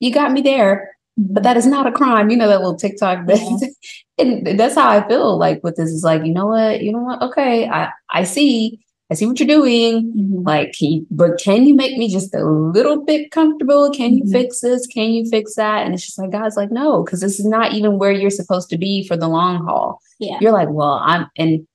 you 0.00 0.12
got 0.12 0.32
me 0.32 0.42
there, 0.42 0.90
but 1.16 1.42
that 1.42 1.56
is 1.56 1.66
not 1.66 1.86
a 1.86 1.92
crime. 1.92 2.30
You 2.30 2.36
know 2.36 2.48
that 2.48 2.60
little 2.60 2.76
TikTok 2.76 3.26
that 3.26 3.70
and 4.18 4.58
that's 4.58 4.74
how 4.74 4.88
I 4.88 5.06
feel 5.08 5.38
like 5.38 5.62
with 5.64 5.76
this 5.76 5.90
is 5.90 6.04
like, 6.04 6.24
you 6.24 6.32
know 6.32 6.46
what, 6.46 6.82
you 6.82 6.92
know 6.92 7.00
what? 7.00 7.22
Okay, 7.22 7.68
I 7.68 7.90
I 8.10 8.24
see, 8.24 8.78
I 9.10 9.14
see 9.14 9.26
what 9.26 9.40
you're 9.40 9.46
doing. 9.48 10.12
Mhm. 10.16 10.46
Like, 10.46 10.72
can 10.78 10.90
you, 10.92 11.06
but 11.10 11.38
can 11.42 11.64
you 11.64 11.74
make 11.74 11.96
me 11.96 12.08
just 12.08 12.34
a 12.34 12.44
little 12.44 13.04
bit 13.04 13.30
comfortable? 13.30 13.90
Can 13.90 14.14
you 14.14 14.24
Mhm. 14.24 14.32
fix 14.32 14.60
this? 14.60 14.86
Can 14.86 15.10
you 15.10 15.24
fix 15.30 15.54
that? 15.56 15.84
And 15.86 15.94
it's 15.94 16.04
just 16.04 16.18
like 16.18 16.30
God's 16.32 16.56
like, 16.56 16.70
no, 16.70 17.02
because 17.02 17.20
this 17.20 17.40
is 17.40 17.46
not 17.46 17.72
even 17.72 17.98
where 17.98 18.12
you're 18.12 18.30
supposed 18.30 18.68
to 18.70 18.78
be 18.78 19.06
for 19.06 19.16
the 19.16 19.28
long 19.28 19.64
haul. 19.64 20.00
Yeah. 20.18 20.38
You're 20.40 20.52
like, 20.52 20.68
well, 20.70 21.00
I'm 21.02 21.26
and 21.38 21.66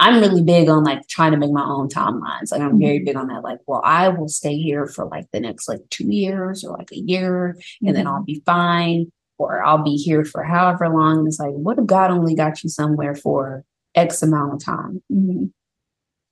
I'm 0.00 0.20
really 0.20 0.42
big 0.42 0.68
on 0.70 0.82
like 0.84 1.06
trying 1.08 1.32
to 1.32 1.38
make 1.38 1.52
my 1.52 1.64
own 1.64 1.88
timelines. 1.88 2.50
Like 2.52 2.62
I'm 2.62 2.78
very 2.80 3.00
Mhm. 3.00 3.04
big 3.06 3.16
on 3.16 3.28
that. 3.28 3.44
Like, 3.44 3.58
well, 3.66 3.82
I 3.84 4.08
will 4.08 4.28
stay 4.28 4.56
here 4.56 4.86
for 4.86 5.06
like 5.06 5.26
the 5.32 5.40
next 5.40 5.68
like 5.68 5.82
two 5.90 6.10
years 6.12 6.64
or 6.64 6.76
like 6.78 6.90
a 6.92 6.98
year, 6.98 7.56
and 7.86 7.94
then. 7.96 8.06
I'll 8.08 8.24
be 8.24 8.42
fine, 8.46 9.12
or 9.38 9.62
I'll 9.64 9.82
be 9.84 9.96
here 9.96 10.24
for 10.24 10.42
however 10.42 10.88
long. 10.88 11.18
And 11.20 11.28
it's 11.28 11.38
like, 11.38 11.52
what 11.52 11.78
if 11.78 11.86
God 11.86 12.10
only 12.10 12.34
got 12.34 12.64
you 12.64 12.70
somewhere 12.70 13.14
for 13.14 13.64
X 13.94 14.22
amount 14.22 14.54
of 14.54 14.64
time? 14.64 15.02
Mhm. 15.12 15.50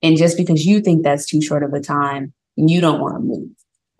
And 0.02 0.16
just 0.16 0.36
because 0.38 0.64
you 0.66 0.80
think 0.80 1.02
that's 1.04 1.26
too 1.26 1.42
short 1.42 1.62
of 1.64 1.72
a 1.74 1.80
time, 1.80 2.32
you 2.56 2.80
don't 2.80 3.00
want 3.00 3.16
to 3.16 3.20
move. 3.20 3.50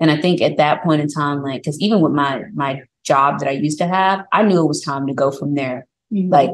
And 0.00 0.10
I 0.10 0.20
think 0.20 0.40
at 0.42 0.56
that 0.58 0.82
point 0.84 1.02
in 1.02 1.08
time, 1.08 1.42
like, 1.42 1.62
because 1.62 1.80
even 1.80 2.00
with 2.00 2.12
my 2.12 2.44
my 2.54 2.82
job 3.04 3.40
that 3.40 3.48
I 3.48 3.52
used 3.52 3.78
to 3.78 3.86
have, 3.88 4.24
I 4.32 4.42
knew 4.44 4.60
it 4.62 4.68
was 4.68 4.82
time 4.82 5.06
to 5.08 5.14
go 5.14 5.30
from 5.30 5.54
there. 5.54 5.86
Mhm. 6.12 6.30
Like 6.32 6.50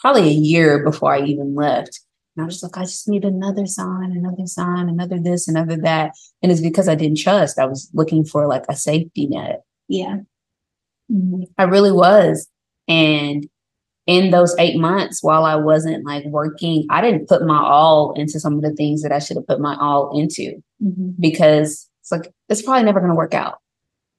probably 0.00 0.28
a 0.28 0.32
year 0.32 0.82
before 0.84 1.12
I 1.14 1.20
even 1.22 1.54
left. 1.54 2.00
And 2.36 2.42
I 2.42 2.46
was 2.46 2.60
just 2.60 2.62
like, 2.64 2.78
I 2.78 2.84
just 2.86 3.08
need 3.08 3.24
another 3.24 3.66
sign, 3.66 4.12
another 4.12 4.46
sign, 4.46 4.88
another 4.88 5.18
this, 5.20 5.48
another 5.48 5.76
that. 5.78 6.12
And 6.42 6.52
it's 6.52 6.60
because 6.60 6.88
I 6.88 6.94
didn't 6.94 7.18
trust. 7.18 7.58
I 7.58 7.66
was 7.66 7.90
looking 7.94 8.24
for 8.24 8.46
like 8.46 8.64
a 8.68 8.76
safety 8.76 9.26
net. 9.26 9.62
yeah. 9.88 10.18
Mhm. 11.10 11.44
I 11.56 11.62
really 11.64 11.90
was. 11.92 12.48
And 12.86 13.48
in 14.06 14.30
those 14.30 14.54
eight 14.58 14.78
months, 14.78 15.22
while 15.22 15.44
I 15.44 15.56
wasn't 15.56 16.04
like 16.04 16.24
working, 16.26 16.86
I 16.90 17.00
didn't 17.00 17.28
put 17.28 17.46
my 17.46 17.58
all 17.58 18.12
into 18.14 18.38
some 18.40 18.54
of 18.56 18.62
the 18.62 18.72
things 18.74 19.02
that 19.02 19.12
I 19.12 19.18
should 19.18 19.36
have 19.36 19.46
put 19.46 19.60
my 19.60 19.76
all 19.80 20.18
into 20.18 20.62
Mhm. 20.82 21.14
because 21.18 21.88
it's 22.02 22.12
like, 22.12 22.32
it's 22.48 22.62
probably 22.62 22.84
never 22.84 23.00
going 23.00 23.10
to 23.10 23.16
work 23.16 23.34
out. 23.34 23.56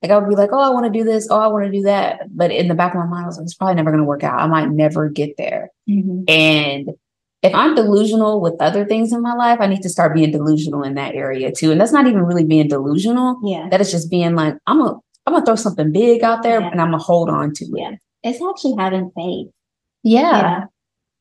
Like 0.02 0.12
I 0.12 0.18
would 0.18 0.30
be 0.30 0.36
like, 0.36 0.52
oh, 0.54 0.60
I 0.62 0.70
want 0.70 0.86
to 0.92 0.98
do 0.98 1.04
this. 1.04 1.28
Oh, 1.30 1.40
I 1.40 1.48
want 1.48 1.66
to 1.66 1.72
do 1.72 1.82
that. 1.84 2.22
But 2.32 2.52
in 2.52 2.68
the 2.70 2.74
back 2.76 2.94
of 2.94 3.00
my 3.00 3.06
mind, 3.06 3.26
I 3.26 3.28
was 3.28 3.38
like, 3.38 3.44
it's 3.46 3.54
probably 3.56 3.76
never 3.76 3.92
going 3.92 4.02
to 4.02 4.08
work 4.08 4.24
out. 4.24 4.40
I 4.40 4.48
might 4.48 4.70
never 4.70 5.10
get 5.10 5.36
there. 5.38 5.70
Mhm. 5.90 6.30
And 6.30 6.92
if 7.42 7.54
I'm 7.54 7.76
delusional 7.76 8.40
with 8.42 8.56
other 8.62 8.86
things 8.86 9.12
in 9.12 9.22
my 9.22 9.34
life, 9.34 9.60
I 9.62 9.68
need 9.68 9.82
to 9.82 9.90
start 9.90 10.14
being 10.14 10.32
delusional 10.32 10.84
in 10.84 10.96
that 10.96 11.16
area 11.16 11.52
too. 11.52 11.72
And 11.72 11.80
that's 11.82 11.92
not 11.92 12.08
even 12.08 12.22
really 12.24 12.46
being 12.46 12.68
delusional. 12.70 13.40
Yeah. 13.44 13.68
That 13.70 13.82
is 13.82 13.92
just 13.92 14.10
being 14.10 14.36
like, 14.36 14.56
I'm 14.68 14.82
a 14.82 14.98
I'm 15.26 15.34
gonna 15.34 15.46
throw 15.46 15.56
something 15.56 15.92
big 15.92 16.24
out 16.24 16.44
there 16.44 16.60
Yeah. 16.62 16.70
and 16.72 16.82
I'm 16.82 16.92
gonna 16.92 17.04
hold 17.04 17.30
on 17.30 17.54
to 17.56 17.66
it. 17.66 17.72
Yeah. 17.76 17.92
It's 18.24 18.40
actually 18.42 18.76
having 18.82 19.12
faith. 19.16 19.48
Yeah. 20.04 20.22
Yeah. 20.42 20.64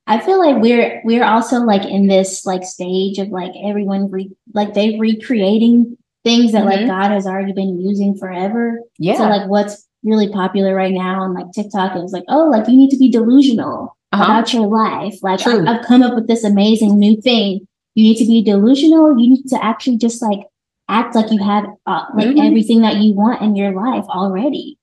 I 0.06 0.20
feel 0.20 0.38
like 0.38 0.62
we're 0.62 1.02
we're 1.04 1.24
also 1.24 1.58
like 1.60 1.84
in 1.84 2.06
this 2.06 2.46
like 2.46 2.64
stage 2.64 3.18
of 3.18 3.28
like 3.28 3.52
everyone 3.62 4.10
re- 4.10 4.30
like 4.54 4.72
they 4.74 4.98
recreating 4.98 5.98
things 6.24 6.52
that 6.52 6.64
like 6.64 6.80
Mhm. 6.80 6.88
God 6.88 7.10
has 7.10 7.26
already 7.26 7.52
been 7.52 7.80
using 7.80 8.16
forever. 8.16 8.80
Yeah. 8.98 9.16
So 9.16 9.24
like 9.24 9.48
what's 9.48 9.86
really 10.04 10.28
popular 10.28 10.74
right 10.74 10.92
now 10.92 11.22
on 11.22 11.34
like 11.34 11.50
TikTok 11.52 11.96
is 11.96 12.12
like, 12.12 12.24
oh, 12.28 12.48
like 12.50 12.68
you 12.68 12.76
need 12.76 12.90
to 12.90 12.98
be 12.98 13.08
delusional 13.10 13.96
Uh-huh. 14.12 14.24
about 14.24 14.52
your 14.54 14.66
life. 14.66 15.16
Like 15.22 15.40
True. 15.40 15.66
I, 15.66 15.76
I've 15.78 15.84
come 15.86 16.02
up 16.02 16.14
with 16.14 16.26
this 16.28 16.44
amazing 16.44 16.98
new 16.98 17.20
thing. 17.20 17.66
You 17.94 18.04
need 18.04 18.16
to 18.18 18.26
be 18.26 18.42
delusional. 18.42 19.18
You 19.18 19.30
need 19.30 19.46
to 19.48 19.62
actually 19.64 19.96
just 19.98 20.22
like 20.22 20.40
act 20.88 21.14
like 21.14 21.30
you 21.30 21.38
have 21.42 21.66
uh, 21.86 22.04
like 22.14 22.28
Mhm. 22.28 22.46
everything 22.46 22.80
that 22.82 22.96
you 22.96 23.14
want 23.14 23.42
in 23.42 23.54
your 23.56 23.72
life 23.72 24.04
already. 24.08 24.78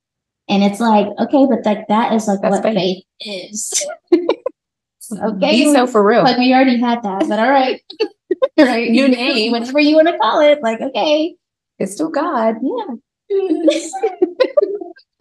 And 0.47 0.63
it's 0.63 0.79
like, 0.79 1.07
okay, 1.19 1.45
but 1.49 1.65
like 1.65 1.87
that 1.87 2.13
is 2.13 2.27
like 2.27 2.41
That's 2.41 2.51
what 2.57 2.63
faith. 2.63 2.75
faith 2.75 3.03
is. 3.51 3.85
okay. 5.23 5.51
Be 5.65 5.73
so 5.73 5.87
for 5.87 6.05
real. 6.05 6.23
Like 6.23 6.37
we 6.37 6.53
already 6.53 6.79
had 6.79 7.01
that, 7.03 7.25
but 7.27 7.39
all 7.39 7.49
right. 7.49 7.81
right. 8.59 8.89
New 8.91 9.07
name, 9.07 9.51
whatever 9.51 9.79
you 9.79 9.95
want 9.95 10.07
to 10.07 10.17
call 10.17 10.39
it. 10.41 10.61
Like, 10.61 10.81
okay. 10.81 11.35
it's 11.79 11.93
still 11.93 12.09
God. 12.09 12.55
Yeah. 12.61 12.95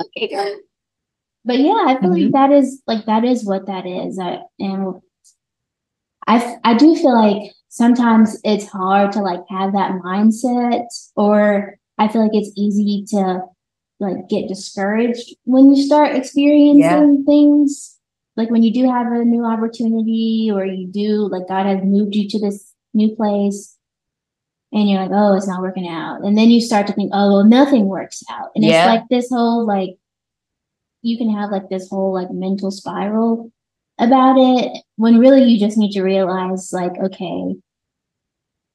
okay. 0.03 0.55
But 1.45 1.59
yeah, 1.59 1.85
I 1.87 1.99
feel 2.01 2.11
Mhm. 2.11 2.25
like 2.25 2.33
that 2.33 2.53
is 2.53 2.83
like 2.87 3.07
that 3.07 3.25
is 3.25 3.45
what 3.45 3.67
that 3.67 3.87
is. 3.87 4.19
I, 4.19 4.41
and 4.59 5.01
I 6.27 6.57
I 6.65 6.75
do 6.75 6.95
feel 6.97 7.15
like 7.15 7.53
sometimes 7.69 8.41
it's 8.45 8.67
hard 8.69 9.13
to 9.13 9.21
like 9.21 9.41
have 9.51 9.73
that 9.73 9.93
mindset, 10.05 10.87
or 11.17 11.77
I 11.99 12.09
feel 12.09 12.23
like 12.23 12.35
it's 12.35 12.53
easy 12.57 13.05
to 13.11 13.43
like 14.01 14.29
get 14.29 14.49
discouraged 14.49 15.35
when 15.45 15.75
you 15.75 15.83
start 15.85 16.17
experiencing 16.17 17.25
things. 17.27 17.99
Like 18.37 18.51
when 18.51 18.63
you 18.65 18.73
do 18.73 18.91
have 18.91 19.13
a 19.13 19.25
new 19.25 19.45
opportunity, 19.45 20.51
or 20.53 20.65
you 20.65 20.89
do 20.89 21.29
like 21.31 21.47
God 21.49 21.67
has 21.67 21.81
moved 21.85 22.15
you 22.17 22.29
to 22.31 22.41
this 22.41 22.74
new 22.95 23.15
place, 23.17 23.77
and 24.73 24.89
you're 24.89 25.01
like, 25.01 25.11
oh, 25.13 25.37
it's 25.37 25.47
not 25.49 25.61
working 25.63 25.87
out. 25.89 26.23
And 26.25 26.37
then 26.39 26.51
you 26.51 26.61
start 26.61 26.87
to 26.89 26.93
think, 26.95 27.11
oh, 27.13 27.33
well, 27.33 27.45
nothing 27.45 27.87
works 27.87 28.23
out. 28.31 28.51
And 28.55 28.65
Yeah. 28.65 28.79
it's 28.79 28.87
like 28.87 29.09
this 29.09 29.29
whole, 29.31 29.67
like, 29.67 29.91
you 31.03 31.19
can 31.19 31.31
have 31.31 31.51
like 31.51 31.69
this 31.69 31.89
whole 31.91 32.15
like 32.15 32.31
mental 32.31 32.71
spiral 32.71 33.53
about 33.99 34.37
it 34.39 34.83
when 34.97 35.19
really 35.19 35.45
you 35.45 35.59
just 35.61 35.77
need 35.77 35.93
to 35.93 36.03
realize, 36.03 36.73
like, 36.73 36.93
okay, 36.99 37.55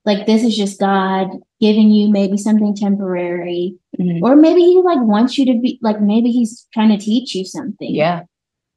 like 0.05 0.25
this 0.27 0.43
is 0.43 0.55
just 0.55 0.79
God 0.79 1.27
giving 1.59 1.91
you 1.91 2.09
maybe 2.09 2.37
something 2.37 2.75
temporary, 2.75 3.75
Mhm. 3.99 4.21
or 4.21 4.35
maybe 4.35 4.61
He 4.61 4.81
like 4.81 5.01
wants 5.01 5.37
you 5.37 5.45
to 5.47 5.59
be 5.59 5.79
like, 5.81 5.99
maybe 6.01 6.31
He's 6.31 6.67
trying 6.73 6.89
to 6.89 7.03
teach 7.03 7.35
you 7.35 7.43
something 7.45 7.93
Yeah. 7.93 8.23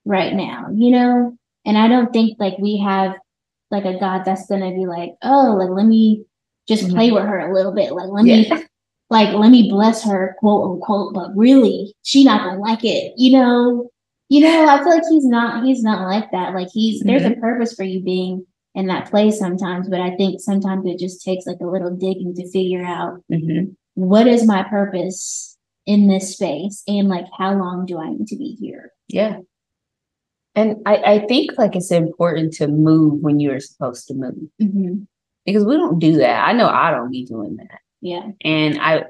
right 0.05 0.35
now, 0.35 0.67
you 0.75 0.91
know? 0.91 1.37
And 1.65 1.79
I 1.79 1.87
don't 1.89 2.13
think 2.13 2.39
like 2.41 2.59
we 2.59 2.79
have 2.79 3.15
like 3.73 3.85
a 3.85 3.99
God 3.99 4.23
that's 4.25 4.47
gonna 4.47 4.71
be 4.73 4.87
like, 4.87 5.15
oh, 5.23 5.57
like 5.59 5.71
let 5.71 5.87
me 5.87 6.25
just 6.69 6.85
Mhm. 6.85 6.91
play 6.95 7.11
with 7.11 7.25
her 7.25 7.51
a 7.51 7.55
little 7.55 7.73
bit. 7.73 7.93
Like 7.93 8.11
let 8.11 8.25
Yeah. 8.27 8.37
me 8.37 8.65
like 9.11 9.35
let 9.35 9.51
me 9.51 9.69
bless 9.71 10.05
her, 10.05 10.37
quote 10.39 10.71
unquote, 10.71 11.15
but 11.15 11.31
really 11.37 11.95
she 12.03 12.25
not 12.25 12.45
gonna 12.45 12.61
like 12.61 12.85
it, 12.85 13.15
you 13.17 13.33
know. 13.33 13.89
You 14.29 14.41
know, 14.41 14.67
I 14.67 14.79
feel 14.79 14.89
like 14.89 15.03
he's 15.11 15.27
not 15.27 15.65
he's 15.65 15.83
not 15.83 16.07
like 16.09 16.31
that. 16.31 16.55
Like 16.55 16.69
he's 16.73 17.01
there's 17.03 17.25
a 17.25 17.33
purpose 17.33 17.75
for 17.75 17.83
you 17.83 18.01
being 18.03 18.47
in 18.75 18.87
that 18.87 19.11
place 19.11 19.39
sometimes, 19.39 19.89
but 19.91 20.01
I 20.01 20.17
think 20.17 20.41
sometimes 20.41 20.87
it 20.87 20.99
just 20.99 21.23
takes 21.23 21.45
like 21.47 21.61
a 21.61 21.67
little 21.67 21.95
digging 21.95 22.35
to 22.37 22.51
figure 22.51 22.83
out 22.83 23.21
Mhm. 23.31 23.75
what 23.95 24.27
is 24.27 24.47
my 24.47 24.63
purpose 24.63 25.59
in 25.85 26.09
this 26.09 26.33
space 26.35 26.83
and 26.89 27.09
like 27.09 27.27
how 27.37 27.53
long 27.59 27.85
do 27.85 27.99
I 27.99 28.09
need 28.11 28.27
to 28.29 28.37
be 28.37 28.57
here? 28.59 28.93
Yeah. 29.09 29.41
And 30.55 30.77
I, 30.87 30.97
I 30.97 31.27
think 31.27 31.53
like 31.57 31.75
it's 31.77 31.91
important 31.91 32.53
to 32.55 32.69
move 32.69 33.21
when 33.23 33.41
you're 33.41 33.61
supposed 33.61 34.07
to 34.09 34.15
move 34.15 34.35
Mm-hmm. 34.61 35.05
because 35.47 35.65
we 35.65 35.77
don't 35.77 35.99
do 35.99 36.17
that. 36.19 36.47
I 36.47 36.53
know 36.53 36.69
I 36.69 36.91
don't 36.91 37.11
be 37.11 37.25
doing 37.25 37.57
that. 37.57 37.79
Yeah. 38.01 38.29
And 38.45 38.79
I 38.81 39.05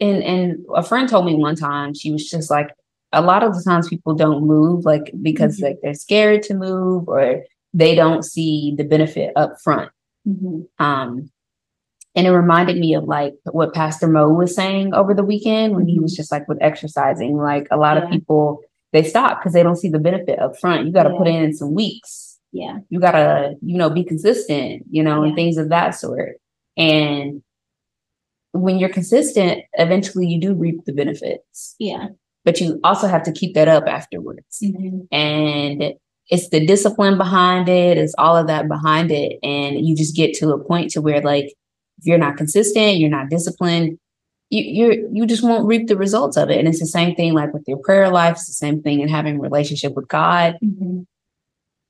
and 0.00 0.22
and 0.22 0.64
a 0.74 0.82
friend 0.82 1.08
told 1.08 1.26
me 1.26 1.34
one 1.34 1.56
time 1.56 1.92
she 1.94 2.12
was 2.12 2.28
just 2.30 2.50
like 2.50 2.70
a 3.12 3.20
lot 3.22 3.42
of 3.42 3.54
the 3.54 3.62
times 3.62 3.88
people 3.88 4.14
don't 4.14 4.46
move 4.46 4.84
like 4.84 5.12
because 5.20 5.58
Mhm. 5.58 5.62
like 5.64 5.76
they're 5.82 5.94
scared 5.94 6.42
to 6.44 6.54
move 6.54 7.08
or 7.08 7.42
they 7.74 7.94
don't 7.94 8.22
see 8.24 8.74
the 8.76 8.84
benefit 8.84 9.32
up 9.36 9.54
front. 9.62 9.90
Mm-hmm. 10.26 10.60
Um 10.84 11.30
and 12.14 12.26
it 12.26 12.30
reminded 12.30 12.78
me 12.78 12.94
of 12.94 13.04
like 13.04 13.34
what 13.52 13.74
Pastor 13.74 14.08
Mo 14.08 14.30
was 14.30 14.54
saying 14.54 14.94
over 14.94 15.14
the 15.14 15.24
weekend 15.24 15.76
when 15.76 15.86
he 15.86 16.00
was 16.00 16.14
just 16.16 16.32
like 16.32 16.48
with 16.48 16.58
exercising. 16.62 17.36
Like 17.36 17.68
a 17.70 17.76
lot 17.76 17.96
of 17.98 18.04
Mm-hmm. 18.04 18.12
People 18.14 18.60
they 18.92 19.02
stop 19.02 19.38
because 19.38 19.52
they 19.52 19.62
don't 19.62 19.76
see 19.76 19.88
the 19.90 19.98
benefit 19.98 20.38
up 20.38 20.58
front. 20.58 20.86
You 20.86 20.92
got 20.92 21.04
to 21.04 21.16
put 21.16 21.28
in 21.28 21.52
some 21.54 21.74
weeks 21.74 22.38
Yeah. 22.52 22.78
you 22.88 22.98
gotta 23.00 23.54
you 23.62 23.76
know 23.76 23.90
be 23.90 24.04
consistent 24.04 24.84
you 24.90 25.02
know 25.02 25.22
and 25.22 25.34
things 25.36 25.56
of 25.58 25.68
that 25.68 25.90
sort 25.94 26.36
and 26.76 27.42
when 28.52 28.78
you're 28.78 28.88
consistent, 28.88 29.62
eventually 29.74 30.26
you 30.26 30.40
do 30.40 30.54
reap 30.54 30.84
the 30.86 30.92
benefits. 30.92 31.76
Yeah. 31.78 32.08
But 32.44 32.60
you 32.60 32.80
also 32.82 33.06
have 33.06 33.22
to 33.24 33.32
keep 33.32 33.54
that 33.54 33.68
up 33.68 33.84
afterwards. 33.86 34.58
Mhm. 34.62 35.06
And 35.12 35.94
it's 36.30 36.48
the 36.48 36.64
discipline 36.66 37.18
behind 37.18 37.68
it, 37.68 37.98
it's 37.98 38.14
all 38.18 38.36
of 38.36 38.46
that 38.46 38.66
behind 38.66 39.10
it. 39.12 39.38
And 39.42 39.86
you 39.86 39.94
just 39.94 40.16
get 40.16 40.34
to 40.36 40.50
a 40.52 40.64
point 40.64 40.90
to 40.92 41.02
where 41.02 41.20
like 41.20 41.46
if 41.98 42.06
you're 42.06 42.18
not 42.18 42.36
consistent, 42.38 42.96
you're 42.98 43.10
not 43.10 43.28
disciplined, 43.28 43.98
you 44.50 44.62
you 44.62 45.08
you 45.12 45.26
just 45.26 45.42
won't 45.42 45.66
reap 45.66 45.88
the 45.88 45.96
results 45.96 46.36
of 46.36 46.50
it. 46.50 46.58
And 46.58 46.66
it's 46.68 46.80
the 46.80 46.86
same 46.86 47.14
thing 47.14 47.34
like 47.34 47.52
with 47.52 47.64
your 47.66 47.78
prayer 47.78 48.08
life, 48.10 48.32
it's 48.32 48.46
the 48.46 48.52
same 48.52 48.82
thing 48.82 49.00
in 49.00 49.08
having 49.08 49.36
a 49.36 49.40
relationship 49.40 49.94
with 49.94 50.08
God. 50.08 50.56
Mhm. 50.64 51.06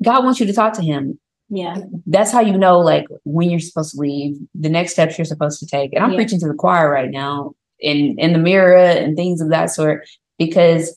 God 0.02 0.24
wants 0.24 0.40
you 0.40 0.46
to 0.46 0.52
talk 0.52 0.72
to 0.74 0.82
him. 0.82 1.18
Yeah. 1.50 1.76
That's 2.06 2.30
how 2.30 2.40
you 2.40 2.56
know 2.58 2.78
like 2.78 3.06
when 3.24 3.48
you're 3.50 3.60
supposed 3.60 3.94
to 3.94 4.00
leave, 4.00 4.36
the 4.54 4.68
next 4.68 4.92
steps 4.92 5.16
you're 5.18 5.24
supposed 5.24 5.60
to 5.60 5.66
take. 5.66 5.92
And 5.92 6.02
I'm 6.04 6.10
Yeah. 6.12 6.16
preaching 6.16 6.40
to 6.40 6.48
the 6.48 6.54
choir 6.54 6.90
right 6.90 7.10
now 7.10 7.54
in 7.80 8.18
in 8.18 8.32
the 8.32 8.38
mirror 8.38 8.76
and 8.76 9.16
things 9.16 9.40
of 9.40 9.50
that 9.50 9.70
sort 9.70 10.06
because 10.38 10.96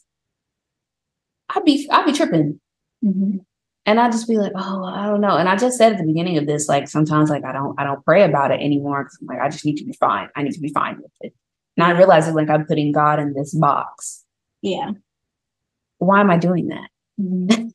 I'd 1.50 1.64
be 1.66 1.88
I'd 1.92 2.06
be 2.06 2.14
tripping. 2.14 2.60
Mhm. 3.04 3.46
And 3.86 4.00
I 4.00 4.12
just 4.12 4.28
be 4.28 4.38
like, 4.38 4.52
oh, 4.56 4.84
I 4.86 5.08
don't 5.08 5.22
know. 5.22 5.38
And 5.38 5.50
I 5.50 5.56
just 5.56 5.78
said 5.78 5.92
at 5.92 5.98
the 5.98 6.06
beginning 6.06 6.38
of 6.38 6.46
this, 6.46 6.70
like 6.70 6.88
sometimes 6.88 7.30
like 7.30 7.44
I 7.44 7.52
don't 7.52 7.80
I 7.80 7.84
don't 7.84 8.04
pray 8.06 8.24
about 8.24 8.52
it 8.52 8.62
anymore 8.62 9.04
because 9.04 9.18
I'm 9.22 9.28
like, 9.28 9.40
I 9.40 9.50
just 9.50 9.66
need 9.66 9.78
to 9.78 9.86
be 9.86 9.94
fine. 9.94 10.30
I 10.36 10.44
need 10.44 10.54
to 10.54 10.60
be 10.60 10.70
fine 10.72 10.98
with 11.02 11.12
it. 11.22 11.34
And 11.78 11.86
I 11.86 11.92
like 12.34 12.50
I'm 12.50 12.66
putting 12.66 12.92
God 12.92 13.20
in 13.20 13.34
this 13.34 13.54
box. 13.54 14.24
Yeah. 14.62 14.92
Why 15.98 16.20
am 16.22 16.30
I 16.30 16.38
doing 16.38 16.68
that? 16.68 16.90
Mhm. 17.20 17.72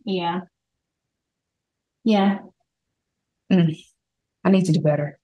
yeah. 0.04 0.40
Yeah. 2.04 2.38
I 4.44 4.50
need 4.50 4.64
to 4.66 4.72
do 4.72 4.80
better. 4.80 5.18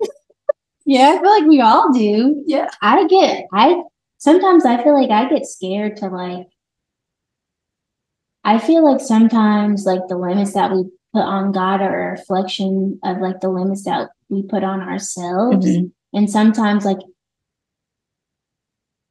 Yeah. 0.88 1.16
I 1.16 1.20
feel 1.20 1.30
like 1.30 1.46
we 1.46 1.60
all 1.60 1.92
do. 1.92 2.44
Yeah. 2.46 2.68
I 2.80 3.08
get, 3.08 3.46
I 3.52 3.82
sometimes 4.18 4.64
I 4.64 4.82
feel 4.82 4.94
like 4.94 5.10
I 5.10 5.28
get 5.28 5.44
scared 5.44 5.96
to 5.96 6.06
like, 6.06 6.46
I 8.44 8.60
feel 8.60 8.84
like 8.84 9.00
sometimes 9.00 9.84
like 9.84 10.06
the 10.08 10.16
limits 10.16 10.54
that 10.54 10.70
we 10.70 10.84
put 11.16 11.22
on 11.24 11.50
God 11.50 11.80
are 11.80 12.08
a 12.08 12.10
reflection 12.10 12.98
of 13.02 13.20
like 13.22 13.40
the 13.40 13.48
limits 13.48 13.84
that 13.84 14.10
we 14.28 14.42
put 14.42 14.62
on 14.62 14.82
ourselves. 14.82 15.66
Mhm. 15.66 15.90
And 16.12 16.30
sometimes, 16.30 16.84
like, 16.84 16.98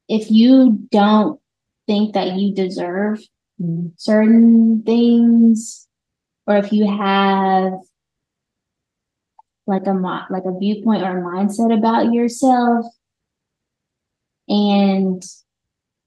if 0.08 0.30
you 0.30 0.78
don't 0.92 1.40
think 1.88 2.14
that 2.14 2.36
you 2.36 2.54
deserve 2.54 3.20
Mhm. 3.60 3.90
certain 3.96 4.82
things, 4.84 5.88
or 6.46 6.56
if 6.56 6.72
you 6.72 6.86
have 6.86 7.72
like 9.66 9.86
a 9.88 10.26
like 10.30 10.44
a 10.44 10.56
viewpoint 10.60 11.02
or 11.02 11.18
a 11.18 11.22
mindset 11.22 11.76
about 11.76 12.12
yourself, 12.12 12.86
and 14.48 15.24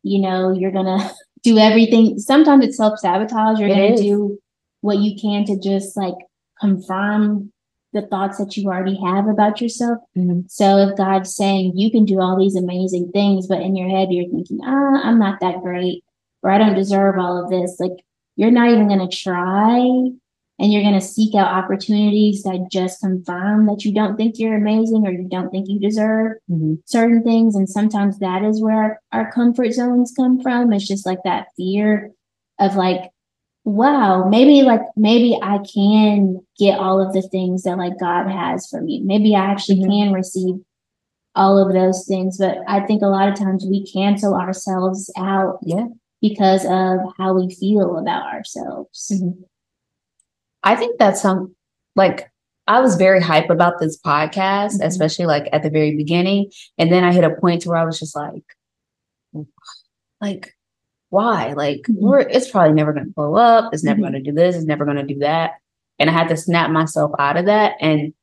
you 0.03 0.22
know 0.22 0.53
you're 0.53 0.72
gonna 0.72 1.12
do 1.44 1.58
everything. 1.58 2.20
Sometimes 2.20 2.63
it's 2.63 2.77
self 2.77 3.00
sabotage. 3.00 3.60
You're 3.60 3.68
It 3.68 3.74
gonna 3.74 3.94
is. 3.96 4.00
do 4.00 4.39
what 4.81 4.98
you 5.00 5.19
can 5.19 5.45
to 5.45 5.59
just 5.59 5.95
like 5.98 6.15
confirm 6.59 7.51
the 7.93 8.01
thoughts 8.03 8.38
that 8.38 8.55
you 8.55 8.69
already 8.69 9.00
have 9.03 9.27
about 9.27 9.59
yourself. 9.62 9.98
Mhm. 10.15 10.45
So 10.50 10.77
if 10.77 10.95
God's 10.98 11.36
saying 11.36 11.74
you 11.75 11.89
can 11.89 12.05
do 12.05 12.19
all 12.19 12.38
these 12.38 12.55
amazing 12.55 13.12
things, 13.12 13.48
but 13.48 13.62
in 13.62 13.75
your 13.75 13.89
head 13.89 14.09
you're 14.12 14.29
thinking, 14.29 14.59
ah, 14.63 15.01
I'm 15.03 15.17
not 15.17 15.39
that 15.41 15.62
great, 15.62 16.03
or 16.43 16.51
I 16.51 16.57
don't 16.59 16.75
deserve 16.75 17.17
all 17.17 17.43
of 17.43 17.50
this, 17.50 17.77
like 17.79 17.93
you're 18.36 18.51
not 18.51 18.69
even 18.69 18.88
going 18.88 19.07
to 19.07 19.15
try 19.15 19.79
and 20.62 20.74
you're 20.74 20.83
going 20.83 20.93
to 20.93 21.01
seek 21.01 21.33
out 21.36 21.48
opportunities 21.48 22.43
that 22.43 22.67
just 22.71 23.00
confirm 23.00 23.65
that 23.65 23.83
you 23.86 23.93
don't 23.93 24.17
think 24.17 24.38
you're 24.38 24.55
amazing 24.57 25.07
or 25.07 25.12
you 25.12 25.27
don't 25.27 25.50
think 25.50 25.67
you 25.67 25.79
deserve 25.79 26.33
Mhm. 26.50 26.79
certain 26.86 27.24
things. 27.24 27.55
And 27.55 27.67
sometimes 27.67 28.19
that 28.19 28.43
is 28.43 28.62
where 28.62 28.75
our, 28.83 29.00
our 29.24 29.31
comfort 29.31 29.71
zones 29.74 30.13
come 30.15 30.39
from. 30.41 30.71
It's 30.74 30.88
just 30.88 31.05
like 31.05 31.24
that 31.24 31.48
fear 31.57 32.12
of 32.59 32.75
like, 32.75 33.09
wow, 33.66 34.28
maybe 34.28 34.63
like 34.63 34.82
maybe 34.96 35.38
I 35.42 35.60
can 35.60 36.39
get 36.58 36.80
all 36.80 37.06
of 37.06 37.13
the 37.13 37.22
things 37.22 37.63
that 37.63 37.78
like 37.78 38.00
God 38.00 38.28
has 38.30 38.67
for 38.67 38.82
me. 38.82 39.02
Maybe 39.04 39.36
I 39.36 39.45
actually 39.45 39.80
Mhm. 39.84 39.89
can 39.89 40.13
receive 40.13 40.56
all 41.36 41.58
of 41.58 41.74
those 41.74 42.06
things. 42.08 42.38
But 42.38 42.58
I 42.67 42.80
think 42.86 43.02
a 43.02 43.08
lot 43.08 43.30
of 43.30 43.36
times 43.36 43.65
we 43.69 43.86
cancel 43.86 44.34
ourselves 44.34 45.12
out 45.17 45.60
Yeah. 45.63 45.88
because 46.22 46.65
of 46.65 47.00
how 47.17 47.34
we 47.34 47.54
feel 47.54 47.98
about 47.98 48.34
ourselves. 48.34 49.12
Mhm. 49.13 49.43
I 50.63 50.76
think 50.76 50.98
that's 51.00 51.22
some 51.22 51.56
like 51.95 52.32
I 52.67 52.82
was 52.82 52.95
very 52.98 53.19
hype 53.22 53.50
about 53.50 53.80
this 53.80 54.00
podcast, 54.00 54.80
Mhm. 54.80 54.86
especially 54.86 55.26
like 55.26 55.50
at 55.54 55.63
the 55.63 55.69
very 55.72 55.95
beginning. 55.95 56.52
And 56.78 56.91
then 56.91 57.04
I 57.04 57.12
hit 57.13 57.24
a 57.24 57.36
point 57.41 57.63
to 57.63 57.69
where 57.69 57.78
I 57.80 57.86
was 57.86 57.98
just 58.00 58.15
like, 58.15 58.43
like, 60.22 60.54
why? 61.10 61.54
Like, 61.54 61.82
Mhm. 61.89 61.95
we're 62.00 62.19
it's 62.19 62.50
probably 62.50 62.74
never 62.74 62.93
gonna 62.93 63.08
blow 63.15 63.36
up, 63.36 63.74
it's 63.74 63.84
never 63.84 64.00
Mhm. 64.00 64.04
gonna 64.04 64.22
do 64.22 64.32
this, 64.32 64.56
it's 64.56 64.65
never 64.65 64.86
gonna 64.86 65.06
do 65.06 65.19
that. 65.19 65.52
And 66.00 66.10
I 66.10 66.13
had 66.13 66.30
to 66.30 66.38
snap 66.38 66.69
myself 66.72 67.12
out 67.19 67.38
of 67.38 67.45
that. 67.45 67.74
And 67.82 68.13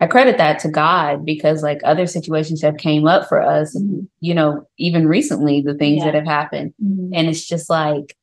I 0.00 0.06
credit 0.06 0.38
that 0.38 0.58
to 0.60 0.68
God 0.70 1.24
because 1.26 1.62
like 1.62 1.80
other 1.84 2.06
situations 2.06 2.62
have 2.62 2.78
came 2.78 3.06
up 3.06 3.28
for 3.28 3.40
us, 3.42 3.76
Mhm. 3.78 4.06
you 4.20 4.34
know, 4.34 4.66
even 4.78 5.06
recently, 5.06 5.60
the 5.60 5.74
things 5.74 5.98
Yeah. 5.98 6.06
that 6.06 6.14
have 6.14 6.26
happened. 6.26 6.72
Mhm. 6.82 7.10
And 7.14 7.28
it's 7.28 7.46
just 7.46 7.68
like, 7.70 8.16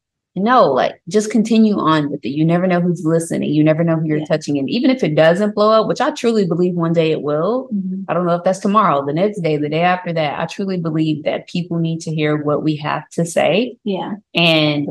no, 0.44 0.66
like 0.72 1.02
just 1.10 1.32
continue 1.32 1.76
on 1.78 2.10
with 2.12 2.24
it. 2.24 2.30
You 2.30 2.46
never 2.46 2.68
know 2.68 2.80
who's 2.80 3.04
listening. 3.06 3.50
You 3.52 3.64
never 3.64 3.84
know 3.84 3.96
who 3.98 4.06
you're 4.06 4.20
Yeah. 4.20 4.26
touching. 4.26 4.58
And 4.58 4.70
even 4.70 4.90
if 4.92 5.04
it 5.04 5.16
doesn't 5.16 5.56
blow 5.56 5.72
up, 5.82 5.88
which 5.88 6.02
I 6.02 6.12
truly 6.12 6.46
believe 6.46 6.76
one 6.76 6.94
day 6.94 7.12
it 7.12 7.22
will, 7.22 7.70
Mhm. 7.74 8.06
I 8.08 8.14
don't 8.14 8.26
know 8.26 8.36
if 8.36 8.44
that's 8.44 8.60
tomorrow, 8.60 9.06
the 9.06 9.14
next 9.14 9.42
day, 9.42 9.58
the 9.58 9.70
day 9.70 9.82
after 9.82 10.14
that. 10.14 10.40
I 10.40 10.46
truly 10.46 10.78
believe 10.78 11.24
that 11.24 11.48
people 11.48 11.78
need 11.80 12.00
to 12.02 12.14
hear 12.14 12.42
what 12.44 12.64
we 12.64 12.76
have 12.78 13.08
to 13.14 13.26
say. 13.26 13.78
Yeah. 13.84 14.16
And 14.36 14.90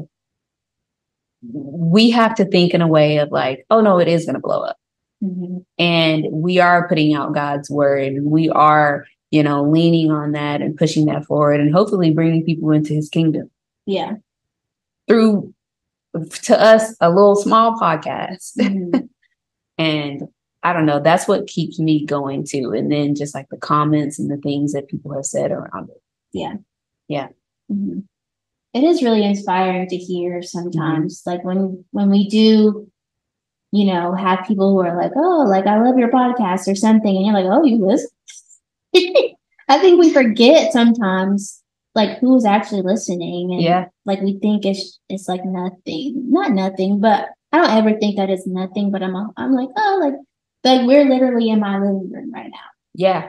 we 1.52 2.10
have 2.10 2.34
to 2.36 2.44
think 2.44 2.74
in 2.74 2.80
a 2.82 2.88
way 2.88 3.18
of 3.18 3.30
like, 3.30 3.64
oh 3.70 3.80
no, 3.80 3.98
it 3.98 4.08
is 4.08 4.24
going 4.24 4.34
to 4.34 4.40
blow 4.40 4.60
up. 4.62 4.76
Mhm. 5.22 5.64
And 5.78 6.26
we 6.30 6.58
are 6.58 6.88
putting 6.88 7.14
out 7.14 7.34
God's 7.34 7.70
word 7.70 8.02
and 8.02 8.30
we 8.30 8.48
are, 8.50 9.04
you 9.30 9.42
know, 9.42 9.62
leaning 9.62 10.10
on 10.10 10.32
that 10.32 10.60
and 10.62 10.76
pushing 10.76 11.06
that 11.06 11.24
forward 11.24 11.60
and 11.60 11.74
hopefully 11.74 12.10
bringing 12.10 12.44
people 12.44 12.70
into 12.70 12.92
his 12.94 13.08
kingdom 13.08 13.50
Yeah. 13.86 14.14
Through 15.08 15.52
to 16.44 16.60
us 16.60 16.96
a 17.00 17.10
little 17.10 17.36
small 17.36 17.78
podcast 17.78 18.52
Mhm. 18.58 19.08
and 19.78 20.22
i 20.62 20.72
don't 20.72 20.86
know 20.86 21.00
that's 21.00 21.28
what 21.28 21.46
keeps 21.46 21.78
me 21.78 22.04
going 22.06 22.44
too 22.44 22.72
and 22.72 22.90
then 22.90 23.14
just 23.14 23.34
like 23.34 23.48
the 23.50 23.56
comments 23.58 24.18
and 24.18 24.30
the 24.30 24.38
things 24.38 24.72
that 24.72 24.88
people 24.88 25.12
have 25.14 25.26
said 25.26 25.50
around 25.52 25.90
it 25.90 26.02
Mhm. 27.72 28.04
It 28.74 28.84
is 28.84 29.02
really 29.02 29.24
inspiring 29.24 29.88
to 29.88 29.96
hear 29.96 30.42
sometimes, 30.42 31.22
like 31.26 31.42
when 31.44 31.84
when 31.92 32.10
we 32.10 32.28
do, 32.28 32.88
you 33.72 33.86
know, 33.86 34.14
have 34.14 34.46
people 34.46 34.70
who 34.72 34.80
are 34.80 34.96
like, 34.96 35.12
"Oh, 35.16 35.44
like 35.48 35.66
I 35.66 35.80
love 35.82 35.98
your 35.98 36.10
podcast" 36.10 36.68
or 36.70 36.74
something, 36.76 37.16
and 37.16 37.26
you're 37.26 37.34
like, 37.34 37.46
"Oh, 37.46 37.64
you 37.64 37.84
listen." 37.84 38.10
I 39.68 39.78
think 39.80 39.98
we 40.00 40.12
forget 40.12 40.72
sometimes, 40.72 41.62
like 41.96 42.18
who's 42.20 42.44
actually 42.44 42.82
listening, 42.82 43.52
and 43.54 43.62
yeah 43.62 43.86
like 44.04 44.20
we 44.20 44.38
think 44.38 44.64
it's 44.64 45.00
it's 45.08 45.26
like 45.28 45.44
nothing, 45.44 46.30
not 46.30 46.52
nothing, 46.52 47.00
but 47.00 47.30
I 47.52 47.58
don't 47.58 47.70
ever 47.78 47.98
think 47.98 48.16
that 48.18 48.30
it's 48.30 48.46
nothing. 48.46 48.92
But 48.92 49.02
I'm 49.02 49.16
I'm 49.36 49.52
like, 49.52 49.70
oh, 49.76 49.98
like 50.04 50.14
like 50.64 50.86
we're 50.86 51.04
literally 51.08 51.48
in 51.50 51.58
my 51.60 51.74
living 51.78 52.10
room 52.12 52.32
right 52.32 52.50
now 52.50 52.68
yeah 52.94 53.28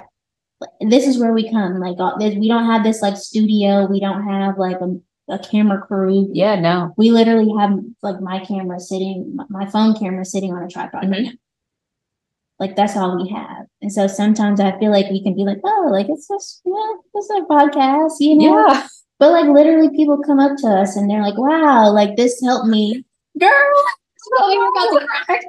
this 0.82 1.06
is 1.06 1.20
where 1.20 1.34
we 1.34 1.52
come. 1.52 1.80
Like 1.80 1.98
all, 2.00 2.18
this, 2.18 2.34
we 2.36 2.48
don't 2.48 2.66
have 2.66 2.84
this 2.84 3.02
like 3.02 3.16
studio. 3.16 3.86
We 3.86 4.00
don't 4.00 4.24
have 4.28 4.58
like 4.58 4.78
a, 4.82 4.90
a 5.36 5.38
camera 5.38 5.80
crew. 5.86 6.30
yeah 6.34 6.56
no 6.60 6.94
We 6.98 7.12
literally 7.12 7.52
have 7.60 7.78
like 8.02 8.20
my 8.22 8.44
camera 8.44 8.80
sitting, 8.80 9.38
my- 9.50 9.70
phone 9.70 9.94
camera 9.94 10.26
sitting 10.26 10.54
on 10.54 10.64
a 10.64 10.68
tripod. 10.68 11.04
right 11.04 11.12
Mhm. 11.12 11.24
now. 11.26 11.32
Like 12.60 12.76
that's 12.76 12.98
all 12.98 13.22
we 13.22 13.30
have. 13.30 13.66
And 13.82 13.92
so 13.92 14.08
sometimes 14.08 14.60
I 14.60 14.78
feel 14.80 14.92
like 14.92 15.10
we 15.12 15.22
can 15.24 15.36
be 15.36 15.44
like, 15.44 15.60
oh, 15.64 15.90
like 15.92 16.08
it's 16.10 16.28
just 16.28 16.62
yeah, 16.66 16.94
it's 17.14 17.30
a 17.30 17.42
podcast, 17.50 18.14
you 18.20 18.36
know. 18.38 18.68
yeah 18.68 18.88
But 19.20 19.32
like 19.32 19.48
literally, 19.48 19.90
people 19.96 20.20
come 20.26 20.40
up 20.40 20.58
to 20.58 20.68
us 20.68 20.96
and 20.96 21.10
they're 21.10 21.22
like, 21.22 21.38
wow, 21.38 21.92
like 21.92 22.16
this 22.16 22.42
helped 22.44 22.68
me, 22.68 23.04
girl. 23.40 23.52
Oh, 24.40 24.52
you're 24.52 24.70
about 24.72 25.00
to 25.00 25.08
cry. 25.26 25.40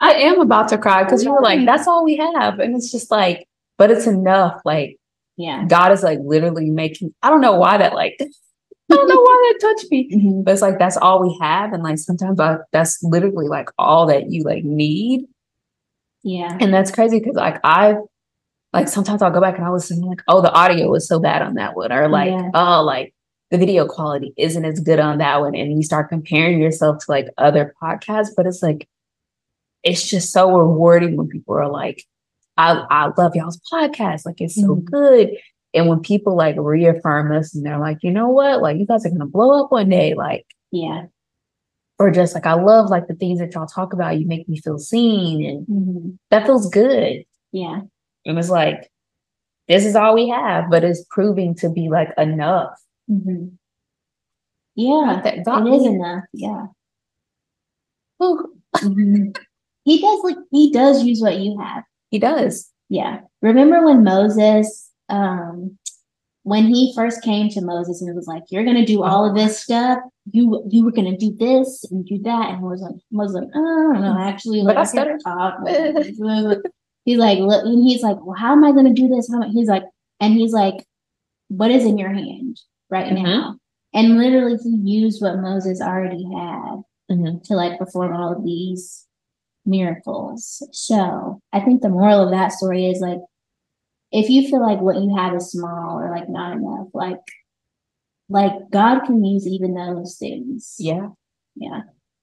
i 0.00 0.12
am 0.14 0.40
about 0.40 0.68
to 0.68 0.78
cry 0.78 1.02
because 1.04 1.22
you 1.24 1.32
were 1.32 1.40
like 1.42 1.66
that's 1.66 1.86
all 1.88 2.04
we 2.04 2.16
have 2.16 2.58
and 2.60 2.74
it's 2.76 2.90
just 2.90 3.10
like 3.10 3.46
but 3.76 3.90
it's 3.90 4.06
enough 4.06 4.60
like 4.64 4.96
Yeah. 5.36 5.64
god 5.66 5.92
is 5.92 6.02
like 6.02 6.20
literally 6.22 6.70
making 6.70 7.12
i 7.22 7.28
don't 7.28 7.40
know 7.42 7.56
why 7.56 7.76
that 7.78 7.92
like 7.94 8.16
i 8.20 8.94
don't 8.94 9.08
know 9.08 9.20
why 9.20 9.52
that 9.52 9.60
touched 9.66 9.90
me 9.90 10.08
Mhm. 10.14 10.44
but 10.44 10.52
it's 10.52 10.62
like 10.62 10.78
that's 10.78 10.96
all 10.96 11.20
we 11.20 11.36
have 11.42 11.72
and 11.74 11.82
like 11.82 11.98
sometimes 11.98 12.40
I, 12.40 12.58
that's 12.72 13.02
literally 13.02 13.48
like 13.48 13.68
all 13.78 14.06
that 14.06 14.30
you 14.30 14.42
like 14.44 14.64
need 14.64 15.26
Yeah. 16.22 16.56
and 16.60 16.72
that's 16.72 16.90
crazy 16.90 17.18
because 17.18 17.34
like 17.36 17.60
i 17.64 17.96
like 18.72 18.88
sometimes 18.88 19.22
i'll 19.22 19.30
go 19.30 19.40
back 19.40 19.56
and 19.56 19.64
i'll 19.64 19.72
listen 19.74 20.00
like 20.02 20.22
oh 20.28 20.40
the 20.40 20.52
audio 20.52 20.88
was 20.90 21.06
so 21.08 21.18
bad 21.20 21.42
on 21.42 21.54
that 21.54 21.76
one 21.76 21.92
or 21.92 22.08
like 22.08 22.30
Yeah. 22.30 22.50
oh 22.54 22.82
like 22.82 23.12
the 23.50 23.58
video 23.58 23.86
quality 23.86 24.32
isn't 24.38 24.64
as 24.64 24.80
good 24.80 24.98
on 24.98 25.18
that 25.18 25.40
one 25.40 25.54
and 25.54 25.72
you 25.76 25.82
start 25.82 26.08
comparing 26.08 26.60
yourself 26.60 26.98
to 26.98 27.04
like 27.10 27.26
other 27.38 27.74
podcasts 27.82 28.28
but 28.36 28.46
it's 28.46 28.62
like 28.62 28.88
it's 29.82 30.08
just 30.08 30.32
so 30.32 30.50
rewarding 30.56 31.16
when 31.16 31.28
people 31.28 31.54
are 31.56 31.68
like 31.68 32.04
I, 32.56 32.84
I 32.90 33.10
love 33.16 33.34
y'all's 33.34 33.58
podcast. 33.72 34.26
Like 34.26 34.40
it's 34.42 34.54
so 34.56 34.76
Mhm. 34.76 34.84
good. 34.84 35.30
And 35.72 35.88
when 35.88 36.00
people 36.00 36.36
like 36.36 36.54
reaffirm 36.58 37.32
us 37.32 37.54
and 37.54 37.64
they're 37.64 37.78
like, 37.78 37.98
you 38.02 38.10
know 38.10 38.28
what, 38.28 38.60
like 38.60 38.76
you 38.76 38.84
guys 38.86 39.06
are 39.06 39.08
gonna 39.08 39.24
blow 39.26 39.64
up 39.64 39.72
one 39.72 39.88
day, 39.88 40.12
like, 40.14 40.44
Yeah. 40.70 41.06
Or 42.02 42.10
just 42.10 42.34
like 42.34 42.46
I 42.46 42.54
love 42.54 42.90
like 42.90 43.06
the 43.06 43.14
things 43.14 43.38
that 43.38 43.54
y'all 43.54 43.66
talk 43.66 43.92
about. 43.92 44.18
You 44.18 44.26
make 44.26 44.48
me 44.48 44.58
feel 44.60 44.78
seen, 44.78 45.44
and 45.46 45.66
Mhm. 45.66 46.18
that 46.30 46.46
feels 46.46 46.68
good. 46.68 47.24
Yeah. 47.52 47.80
And 48.26 48.38
it's 48.38 48.50
like, 48.50 48.90
this 49.68 49.84
is 49.84 49.94
all 49.96 50.14
we 50.14 50.28
have, 50.28 50.70
but 50.70 50.84
it's 50.84 51.04
proving 51.10 51.54
to 51.56 51.70
be 51.70 51.88
like 51.88 52.10
enough. 52.18 52.78
Mhm. 53.10 53.52
Yeah. 54.74 55.20
That 55.24 55.34
It 55.66 55.70
is 55.72 55.86
enough. 55.86 56.24
Yeah. 56.32 56.66
Mhm. 58.20 59.36
He 59.84 60.00
does 60.00 60.20
like 60.24 60.36
he 60.50 60.70
does 60.72 61.02
use 61.04 61.20
what 61.20 61.38
you 61.38 61.58
have. 61.58 61.84
he 62.10 62.18
does. 62.18 62.70
Yeah. 62.88 63.20
Remember 63.40 63.84
when 63.84 64.04
Moses, 64.04 64.90
um, 65.08 65.78
when 66.44 66.64
he 66.66 66.92
first 66.96 67.22
came 67.22 67.48
to 67.50 67.60
Moses 67.60 68.00
and 68.00 68.10
it 68.10 68.14
was 68.16 68.26
like, 68.26 68.42
You're 68.50 68.64
gonna 68.64 68.84
do 68.86 69.02
all 69.02 69.28
of 69.28 69.34
this 69.36 69.60
stuff, 69.62 69.98
you 70.32 70.62
you 70.70 70.84
were 70.84 70.92
gonna 70.92 71.16
do 71.16 71.34
this 71.38 71.84
and 71.90 72.04
do 72.06 72.18
that, 72.22 72.50
and 72.50 72.62
was 72.62 72.80
like 72.80 72.94
Moses 73.10 73.36
like, 73.42 73.48
oh, 73.54 73.90
I 73.90 73.94
don't 73.94 74.02
know, 74.02 74.18
actually 74.20 74.62
like 74.62 74.76
I 74.76 74.84
stuttered. 74.84 75.20
talk. 75.24 75.58
he's 77.04 77.18
like, 77.18 77.38
look, 77.38 77.64
and 77.64 77.82
he's 77.86 78.02
like, 78.02 78.16
Well, 78.24 78.36
how 78.38 78.52
am 78.52 78.64
I 78.64 78.72
gonna 78.72 78.94
do 78.94 79.08
this? 79.08 79.28
How 79.30 79.42
he's 79.50 79.68
like, 79.68 79.84
and 80.20 80.34
he's 80.34 80.52
like, 80.52 80.84
What 81.48 81.70
is 81.70 81.84
in 81.84 81.98
your 81.98 82.10
hand 82.12 82.60
right 82.90 83.12
Mhm. 83.12 83.22
now? 83.22 83.56
And 83.94 84.16
literally 84.18 84.56
he 84.62 84.70
used 84.84 85.20
what 85.22 85.38
Moses 85.38 85.80
already 85.82 86.24
had 86.24 86.82
Mhm. 87.10 87.42
to 87.44 87.54
like 87.54 87.78
perform 87.78 88.16
all 88.16 88.32
of 88.32 88.42
these 88.44 89.06
miracles. 89.66 90.66
So 90.72 91.40
I 91.52 91.60
think 91.60 91.82
the 91.82 91.88
moral 91.88 92.20
of 92.20 92.30
that 92.30 92.52
story 92.52 92.86
is 92.86 93.00
like, 93.00 93.18
if 94.12 94.28
you 94.28 94.48
feel 94.48 94.60
like 94.60 94.80
what 94.80 94.96
you 94.96 95.16
have 95.16 95.34
is 95.34 95.50
small 95.50 95.98
or 95.98 96.10
like 96.10 96.28
not 96.28 96.56
enough, 96.56 96.88
like, 96.92 97.18
like 98.28 98.52
God 98.70 99.00
can 99.00 99.24
use 99.24 99.46
even 99.46 99.74
those 99.74 100.16
things. 100.18 100.76
Yeah. 100.78 101.08
Yeah. 101.56 101.82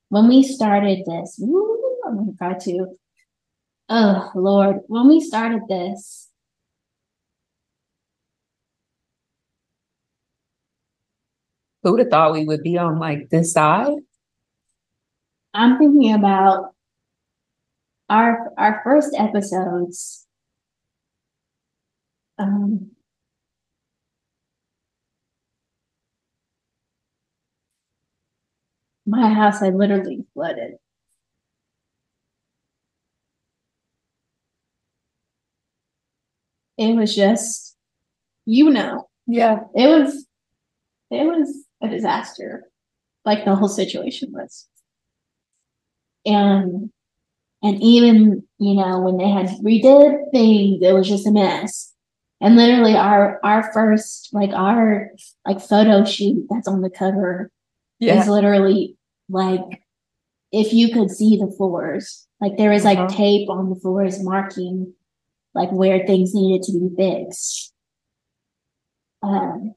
When 0.09 0.27
we 0.27 0.43
started 0.43 0.99
this, 1.05 1.35
woo, 1.39 1.77
I'm 2.05 2.17
gonna 2.17 2.31
cry 2.37 2.53
too. 2.53 2.95
Oh 3.89 4.31
Lord, 4.35 4.77
when 4.87 5.07
we 5.07 5.19
started 5.19 5.61
this, 5.67 6.29
Who 11.83 11.91
would 11.91 12.01
have 12.01 12.09
thought 12.09 12.33
we 12.33 12.45
would 12.45 12.61
be 12.61 12.77
on 12.77 12.99
like 12.99 13.29
this 13.29 13.53
side? 13.53 13.95
I'm 15.53 15.77
thinking 15.77 16.13
about 16.13 16.73
our 18.09 18.51
our 18.57 18.81
first 18.83 19.15
episodes. 19.17 20.27
Um, 22.39 22.91
my 29.05 29.33
house 29.33 29.61
I 29.61 29.69
literally 29.69 30.25
flooded. 30.33 30.75
It 36.77 36.95
was 36.95 37.15
just, 37.15 37.75
you 38.45 38.69
know, 38.71 39.09
Yeah. 39.27 39.61
it 39.75 39.87
was 39.87 40.27
it 41.11 41.25
was 41.25 41.65
a 41.81 41.89
disaster 41.89 42.69
like 43.25 43.45
the 43.45 43.55
whole 43.55 43.69
situation 43.69 44.31
was 44.33 44.67
and 46.25 46.89
and 47.63 47.83
even 47.83 48.43
you 48.59 48.75
know 48.75 49.01
when 49.01 49.17
they 49.17 49.29
had 49.29 49.47
redid 49.63 50.31
things 50.31 50.79
it 50.83 50.93
was 50.93 51.07
just 51.07 51.27
a 51.27 51.31
mess 51.31 51.93
and 52.41 52.55
literally 52.55 52.95
our 52.95 53.39
our 53.43 53.71
first 53.73 54.29
like 54.33 54.51
our 54.51 55.09
like 55.45 55.59
photo 55.61 56.03
shoot 56.05 56.45
that's 56.49 56.67
on 56.67 56.81
the 56.81 56.89
cover 56.89 57.51
Yeah. 57.99 58.21
is 58.21 58.27
literally 58.27 58.97
like 59.29 59.81
if 60.51 60.73
you 60.73 60.93
could 60.93 61.11
see 61.11 61.37
the 61.37 61.51
floors 61.57 62.27
like 62.41 62.57
there 62.57 62.71
was 62.71 62.83
like 62.85 62.97
Uh-huh. 62.97 63.15
tape 63.15 63.49
on 63.49 63.69
the 63.69 63.75
floors 63.75 64.21
marking 64.23 64.93
like 65.53 65.71
where 65.71 66.05
things 66.05 66.33
needed 66.33 66.63
to 66.63 66.71
be 66.79 66.89
fixed 66.95 67.73
um 69.21 69.73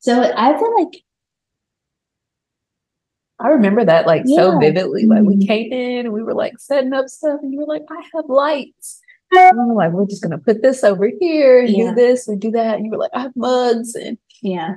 so 0.00 0.32
i 0.36 0.56
feel 0.58 0.74
like 0.84 1.02
I 3.42 3.48
remember 3.48 3.82
that 3.86 4.06
like 4.06 4.26
so 4.26 4.58
vividly. 4.58 5.06
Like 5.06 5.22
we 5.22 5.36
Mhm. 5.36 5.46
came 5.46 5.72
in 5.72 6.04
and 6.04 6.12
we 6.12 6.22
were 6.22 6.34
like 6.34 6.58
setting 6.58 6.92
up 6.92 7.08
stuff, 7.08 7.40
and 7.42 7.50
you 7.50 7.60
were 7.60 7.64
like, 7.66 7.84
"I 7.90 8.02
have 8.14 8.26
lights." 8.28 9.00
And 9.32 9.68
were 9.68 9.74
like, 9.74 9.92
"We're 9.92 10.06
just 10.06 10.22
gonna 10.22 10.38
put 10.38 10.62
this 10.62 10.82
over 10.84 11.10
here 11.20 11.60
and 11.60 11.68
Yeah. 11.70 11.90
do 11.90 11.94
this 11.94 12.28
and 12.28 12.40
do 12.40 12.50
that." 12.52 12.76
And 12.76 12.84
you 12.86 12.90
were 12.90 12.98
like, 12.98 13.10
"I 13.14 13.22
have 13.22 13.36
mugs," 13.36 13.94
and 13.94 14.18
yeah 14.42 14.76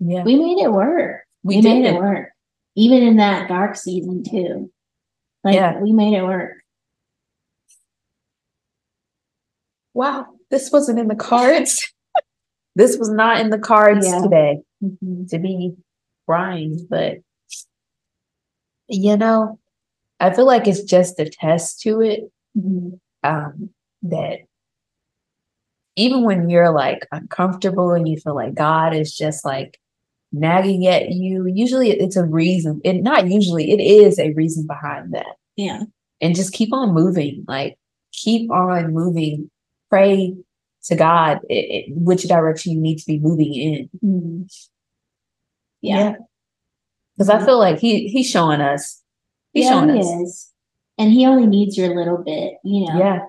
yeah, 0.00 0.24
we 0.24 0.36
made 0.36 0.58
it 0.62 0.72
work 0.72 1.22
we, 1.44 1.56
we, 1.56 1.62
made 1.62 1.84
it 1.86 1.94
work 1.96 2.30
even 2.76 3.02
in 3.02 3.16
that 3.16 3.48
dark 3.48 3.76
season 3.76 4.22
too 4.24 4.70
like 5.44 5.54
Yeah. 5.54 5.80
we 5.80 5.92
made 5.92 6.14
it 6.14 6.22
work 6.24 6.52
Wow, 9.94 10.26
this 10.50 10.70
wasn't 10.72 10.98
in 10.98 11.08
the 11.08 11.14
cards. 11.16 11.92
this 12.76 12.96
was 12.98 13.10
not 13.10 13.40
in 13.40 13.50
the 13.50 13.58
cards 13.58 14.06
Yeah. 14.06 14.20
today 14.22 14.62
Mhm. 14.84 15.28
to 15.30 15.38
be 15.38 15.76
crying, 16.26 16.86
but 16.90 17.18
you 18.88 19.16
know, 19.16 19.58
I 20.20 20.32
feel 20.34 20.46
like 20.46 20.66
it's 20.68 20.82
just 20.82 21.18
a 21.20 21.28
test 21.28 21.80
to 21.82 22.00
it. 22.02 22.30
Mhm. 22.56 22.98
um, 23.24 23.70
that 24.02 24.40
even 25.96 26.24
when 26.24 26.50
you're 26.50 26.72
like 26.72 27.06
uncomfortable 27.12 27.92
and 27.92 28.06
you 28.08 28.18
feel 28.18 28.34
like 28.34 28.54
God 28.54 28.94
is 28.94 29.16
just 29.16 29.44
like 29.44 29.78
nagging 30.32 30.86
at 30.86 31.10
you, 31.10 31.46
usually 31.46 31.90
it's 31.90 32.16
a 32.16 32.24
reason. 32.24 32.80
And 32.84 33.02
not 33.02 33.28
usually, 33.28 33.70
it 33.72 33.80
is 33.80 34.18
a 34.18 34.32
reason 34.34 34.66
behind 34.66 35.14
that. 35.14 35.36
yeah 35.56 35.82
And 36.20 36.34
just 36.34 36.52
keep 36.52 36.72
on 36.72 36.92
moving, 36.92 37.44
like 37.48 37.78
keep 38.12 38.50
on 38.50 38.92
moving. 38.92 39.50
Pray 39.88 40.34
to 40.84 40.96
God 40.96 41.40
i- 41.50 41.54
i- 41.54 41.84
which 41.90 42.24
direction 42.24 42.72
you 42.72 42.80
need 42.80 42.98
to 42.98 43.06
be 43.06 43.18
moving 43.18 43.54
in. 43.54 43.90
Mhm. 44.04 44.66
yeah 45.80 46.16
Because 47.16 47.28
I 47.30 47.44
feel 47.44 47.58
like 47.58 47.78
he 47.78 48.08
he's 48.08 48.28
showing 48.28 48.60
us. 48.60 49.02
He's 49.52 49.64
yeah 49.64 49.70
showing 49.70 49.94
he 49.94 50.00
us. 50.00 50.06
is 50.06 50.52
and 50.98 51.12
he 51.12 51.24
only 51.26 51.46
needs 51.46 51.76
your 51.78 51.94
little 51.96 52.18
bit 52.18 52.54
you 52.64 52.86
know 52.86 52.98
Yeah. 52.98 53.20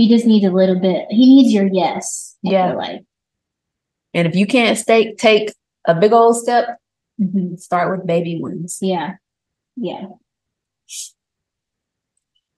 He 0.00 0.08
just 0.08 0.24
needs 0.26 0.46
a 0.46 0.50
little 0.50 0.80
bit 0.80 1.06
he 1.10 1.26
needs 1.34 1.52
your 1.52 1.66
yes 1.72 2.36
Yeah. 2.42 2.72
like 2.74 3.02
And 4.14 4.26
if 4.26 4.34
you 4.34 4.46
can't 4.46 4.78
stay 4.78 5.14
take 5.14 5.52
a 5.86 5.94
big 5.94 6.12
old 6.12 6.36
step, 6.36 6.78
Mhm. 7.20 7.58
start 7.60 7.90
with 7.96 8.06
baby 8.06 8.40
ones. 8.40 8.78
yeah 8.80 9.14
yeah 9.76 10.06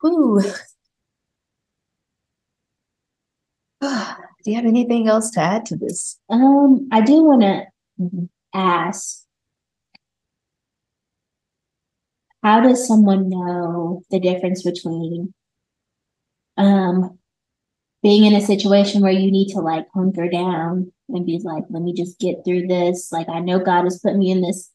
Ooh. 0.05 0.41
Do 3.81 4.51
you 4.51 4.57
have 4.57 4.65
anything 4.65 5.09
else 5.09 5.31
to 5.33 5.41
add 5.41 5.67
to 5.67 5.77
this? 5.77 6.19
um 6.31 6.89
i 6.93 7.01
do 7.01 7.17
want 7.25 7.43
to 7.43 7.55
Mhm. 8.01 8.29
ask 8.55 9.25
how 12.43 12.61
does 12.61 12.87
someone 12.87 13.29
know 13.29 14.03
the 14.11 14.19
difference 14.21 14.63
between 14.63 15.33
um 16.57 17.19
being 18.03 18.25
in 18.25 18.35
a 18.35 18.41
situation 18.41 19.01
where 19.01 19.13
you 19.13 19.31
need 19.31 19.53
to 19.53 19.61
like 19.61 19.87
hunker 19.95 20.29
down 20.29 20.93
and 21.09 21.27
be 21.27 21.41
like 21.43 21.65
let 21.71 21.83
me 21.83 21.95
just 21.95 22.19
get 22.19 22.45
through 22.45 22.67
this. 22.67 23.13
Like 23.13 23.29
i 23.29 23.39
know 23.39 23.59
god 23.59 23.85
has 23.85 24.01
put 24.01 24.17
me 24.17 24.31
in 24.31 24.43
this. 24.43 24.71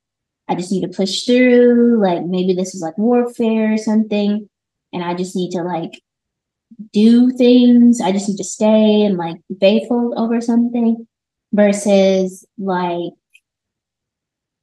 I 0.48 0.56
just 0.56 0.72
need 0.72 0.82
to 0.82 0.96
push 0.96 1.24
through. 1.24 2.02
Like 2.02 2.26
maybe 2.26 2.54
this 2.54 2.74
is 2.74 2.82
like 2.82 2.98
warfare 2.98 3.74
or 3.74 3.78
something. 3.78 4.50
And 4.94 5.04
i 5.04 5.14
just 5.14 5.36
need 5.36 5.52
to 5.52 5.64
like 5.64 6.02
do 6.94 7.32
things. 7.32 8.02
I 8.02 8.12
just 8.12 8.30
need 8.30 8.38
to 8.38 8.44
stay 8.44 9.04
and 9.04 9.18
like 9.18 9.38
be 9.50 9.56
faithful 9.60 10.14
over 10.18 10.42
something. 10.42 11.08
Versus 11.54 12.46
like 12.58 13.14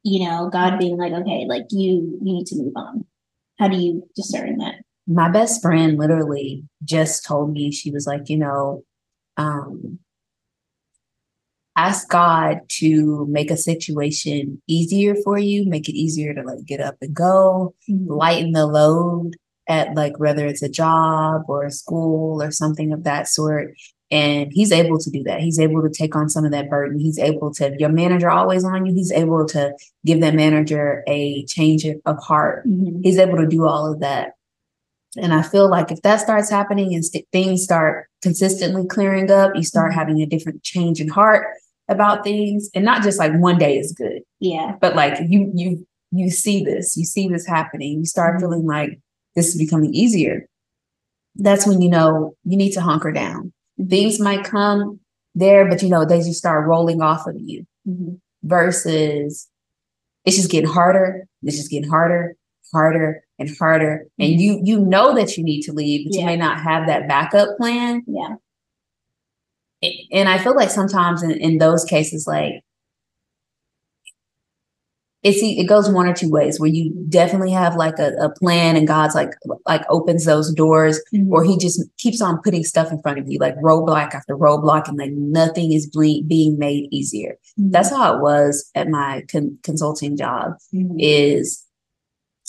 you 0.03 0.29
know 0.29 0.50
god 0.53 0.79
being 0.79 0.98
like 0.98 1.14
okay 1.14 1.46
like 1.48 1.64
you 1.70 2.18
you 2.22 2.33
need 2.35 2.46
to 2.46 2.57
move 2.57 2.72
on. 2.77 3.05
How 3.59 3.68
do 3.68 3.77
you 3.77 4.09
discern 4.14 4.59
that 4.59 4.77
My 5.06 5.28
best 5.28 5.60
friend 5.60 5.98
literally 5.98 6.64
just 6.82 7.24
told 7.24 7.52
me, 7.52 7.70
she 7.70 7.90
was 7.90 8.06
like, 8.06 8.28
you 8.28 8.38
know, 8.38 8.84
um, 9.36 9.98
ask 11.76 12.08
God 12.08 12.60
to 12.78 13.26
make 13.28 13.50
a 13.50 13.56
situation 13.56 14.62
easier 14.66 15.14
for 15.24 15.38
you, 15.38 15.68
make 15.68 15.88
it 15.88 15.96
easier 15.96 16.32
to 16.32 16.42
like 16.42 16.64
get 16.64 16.80
up 16.80 16.96
and 17.02 17.14
go, 17.14 17.74
lighten 17.88 18.52
the 18.52 18.66
load 18.66 19.32
at 19.68 19.94
like 19.94 20.18
whether 20.18 20.46
it's 20.46 20.62
a 20.62 20.68
job 20.68 21.42
or 21.48 21.64
a 21.64 21.70
school 21.70 22.42
or 22.42 22.50
something 22.50 22.92
of 22.92 23.04
that 23.04 23.26
sort. 23.28 23.74
And 24.10 24.52
he's 24.52 24.70
able 24.70 24.98
to 24.98 25.10
do 25.10 25.22
that. 25.24 25.40
He's 25.40 25.58
able 25.58 25.82
to 25.82 25.90
take 25.90 26.14
on 26.14 26.28
some 26.28 26.44
of 26.44 26.52
that 26.52 26.70
burden. 26.70 27.00
He's 27.00 27.18
able 27.18 27.52
to, 27.54 27.74
your 27.78 27.88
manager 27.88 28.30
always 28.30 28.64
on 28.64 28.86
you, 28.86 28.94
he's 28.94 29.10
able 29.10 29.44
to 29.48 29.72
give 30.06 30.20
that 30.20 30.34
manager 30.34 31.02
a 31.08 31.44
change 31.46 31.84
of 31.84 32.18
heart. 32.22 32.68
Mhm. 32.68 33.00
He's 33.02 33.18
able 33.18 33.38
to 33.38 33.46
do 33.46 33.66
all 33.66 33.92
of 33.92 34.00
that. 34.00 34.34
And 35.16 35.33
I 35.33 35.42
feel 35.42 35.68
like 35.68 35.90
if 35.92 36.03
that 36.03 36.20
starts 36.20 36.50
happening 36.50 36.94
and 36.94 37.05
st- 37.05 37.27
things 37.33 37.62
start 37.62 38.09
consistently 38.22 38.87
clearing 38.87 39.31
up, 39.31 39.53
you 39.55 39.62
start 39.62 39.92
Mhm. 39.92 39.94
having 39.94 40.20
a 40.20 40.27
different 40.27 40.62
change 40.62 41.00
in 41.00 41.09
heart 41.09 41.46
about 41.88 42.24
things, 42.24 42.70
and 42.74 42.85
not 42.85 43.03
just 43.03 43.18
like 43.18 43.33
one 43.38 43.59
day 43.59 43.79
is 43.79 43.92
good, 43.92 44.22
Yeah. 44.40 44.77
but 44.81 44.96
like 44.96 45.18
you 45.29 45.50
you 45.55 45.87
you 46.16 46.31
see 46.31 46.64
this, 46.64 46.96
you 46.96 47.05
see 47.05 47.29
this 47.29 47.44
happening, 47.46 47.98
you 47.98 48.07
start 48.07 48.37
Mhm. 48.37 48.40
feeling 48.40 48.66
like 48.66 49.00
this 49.35 49.48
is 49.48 49.59
becoming 49.59 49.92
easier. 49.94 50.46
That's 51.37 51.66
when 51.66 51.81
you 51.83 51.88
know 51.90 52.35
you 52.44 52.57
need 52.57 52.70
to 52.72 52.81
hunker 52.81 53.11
down. 53.12 53.53
Things 53.88 54.20
might 54.20 54.44
come 54.44 55.00
there, 55.35 55.68
but 55.68 55.83
you 55.83 55.88
know 55.88 56.05
they 56.05 56.18
just 56.18 56.38
start 56.38 56.66
rolling 56.68 57.03
off 57.03 57.27
of 57.27 57.35
you 57.38 57.64
Mhm. 57.88 58.20
versus 58.44 59.48
it's 60.24 60.37
just 60.37 60.50
getting 60.50 60.70
harder. 60.70 61.27
It's 61.42 61.57
just 61.57 61.70
getting 61.70 61.90
harder, 61.90 62.37
harder, 62.72 63.22
and 63.38 63.50
harder. 63.59 64.07
And 64.18 64.40
you 64.40 64.61
you 64.62 64.81
know 64.81 65.14
that 65.14 65.37
you 65.37 65.44
need 65.44 65.62
to 65.62 65.72
leave, 65.72 66.07
but 66.09 66.16
you 66.18 66.24
may 66.24 66.37
not 66.37 66.61
have 66.61 66.87
that 66.87 67.09
backup 67.09 67.57
plan. 67.59 68.03
Yeah. 68.07 68.37
And 70.12 70.29
I 70.29 70.38
feel 70.38 70.57
like 70.57 70.70
sometimes 70.70 71.22
in, 71.22 71.33
in 71.33 71.59
those 71.59 71.85
cases, 71.85 72.27
like 72.27 72.62
it's 75.22 75.38
it 75.42 75.66
goes 75.66 75.88
one 75.90 76.07
or 76.07 76.12
two 76.12 76.31
ways 76.31 76.61
where 76.61 76.68
you 76.68 76.92
definitely 77.09 77.50
have 77.50 77.77
like 77.77 77.98
a, 77.98 78.12
a 78.20 78.29
plan 78.31 78.77
and 78.77 78.87
God's 78.87 79.14
like 79.14 79.31
like 79.66 79.83
opens 79.88 80.27
those 80.27 80.53
doors 80.53 81.00
Mhm. 81.14 81.31
or 81.31 81.42
he 81.44 81.57
just 81.57 81.83
keeps 81.96 82.20
on 82.20 82.40
putting 82.44 82.62
stuff 82.62 82.92
in 82.92 83.00
front 83.00 83.18
of 83.18 83.27
you 83.29 83.38
like 83.38 83.57
roadblock 83.57 84.14
after 84.14 84.37
roadblock 84.37 84.87
and 84.88 84.98
like 84.98 85.12
nothing 85.12 85.72
is 85.72 85.87
ble- 85.88 86.22
being 86.27 86.59
made 86.59 86.88
easier 86.92 87.38
Mhm. 87.59 87.72
that's 87.72 87.88
how 87.88 88.14
it 88.16 88.20
was 88.22 88.70
at 88.74 88.88
my 88.88 89.22
con- 89.31 89.59
consulting 89.62 90.14
job 90.16 90.53
Mhm. 90.74 90.96
is 90.98 91.63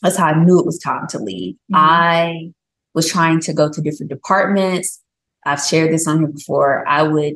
that's 0.01 0.17
how 0.17 0.25
i 0.27 0.43
knew 0.43 0.59
it 0.59 0.65
was 0.65 0.79
time 0.79 1.07
to 1.07 1.19
leave 1.19 1.55
Mhm. 1.71 1.75
i 1.77 2.51
was 2.93 3.07
trying 3.09 3.39
to 3.41 3.53
go 3.53 3.69
to 3.71 3.81
different 3.81 4.09
departments 4.09 5.01
i've 5.45 5.61
shared 5.63 5.91
this 5.91 6.07
on 6.07 6.19
here 6.19 6.27
before 6.27 6.87
i 6.87 7.01
would 7.03 7.35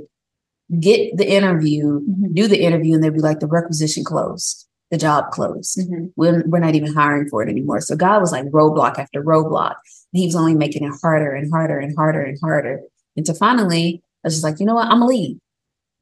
get 0.80 1.18
the 1.18 1.30
interview 1.30 2.00
Mhm. 2.02 2.34
do 2.36 2.48
the 2.48 2.62
interview 2.64 2.96
and 2.96 3.04
they'd 3.04 3.14
be 3.14 3.20
like 3.20 3.40
the 3.40 3.48
requisition 3.48 4.04
closed 4.04 4.68
the 4.92 4.98
job 4.98 5.32
closed 5.32 5.78
Mhm. 5.80 6.12
we're, 6.16 6.44
we're 6.48 6.60
not 6.60 6.76
even 6.76 6.94
hiring 6.94 7.28
for 7.30 7.44
it 7.44 7.50
anymore. 7.50 7.80
So 7.82 7.96
God 7.96 8.20
was 8.22 8.32
like 8.32 8.46
roadblock 8.48 8.98
after 8.98 9.24
roadblock. 9.24 9.76
And 10.14 10.20
he 10.20 10.26
was 10.26 10.36
only 10.36 10.56
making 10.56 10.84
it 10.84 10.92
harder 11.04 11.32
and 11.36 11.48
harder 11.52 11.78
and 11.78 11.96
harder 11.96 12.22
and 12.24 12.40
harder. 12.42 12.80
And 13.16 13.24
to 13.28 13.36
finally, 13.36 14.02
I 14.24 14.28
was 14.28 14.34
just 14.34 14.44
like, 14.44 14.60
you 14.60 14.66
know 14.66 14.74
what? 14.74 14.88
I'm 14.88 14.94
gonna 15.00 15.06
leave, 15.06 15.38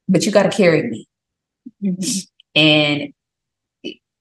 but 0.07 0.25
you 0.25 0.31
got 0.31 0.43
to 0.43 0.57
carry 0.57 0.83
me. 0.89 1.05
Mhm. 1.83 2.27
And, 2.55 3.13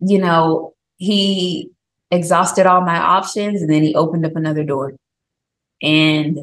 you 0.01 0.19
know, 0.19 0.75
he 0.97 1.71
exhausted 2.11 2.67
all 2.67 2.81
my 2.83 2.97
options 2.99 3.63
and 3.63 3.71
then 3.71 3.83
he 3.83 3.95
opened 3.95 4.25
up 4.27 4.37
another 4.37 4.65
door. 4.65 4.95
And 5.83 6.39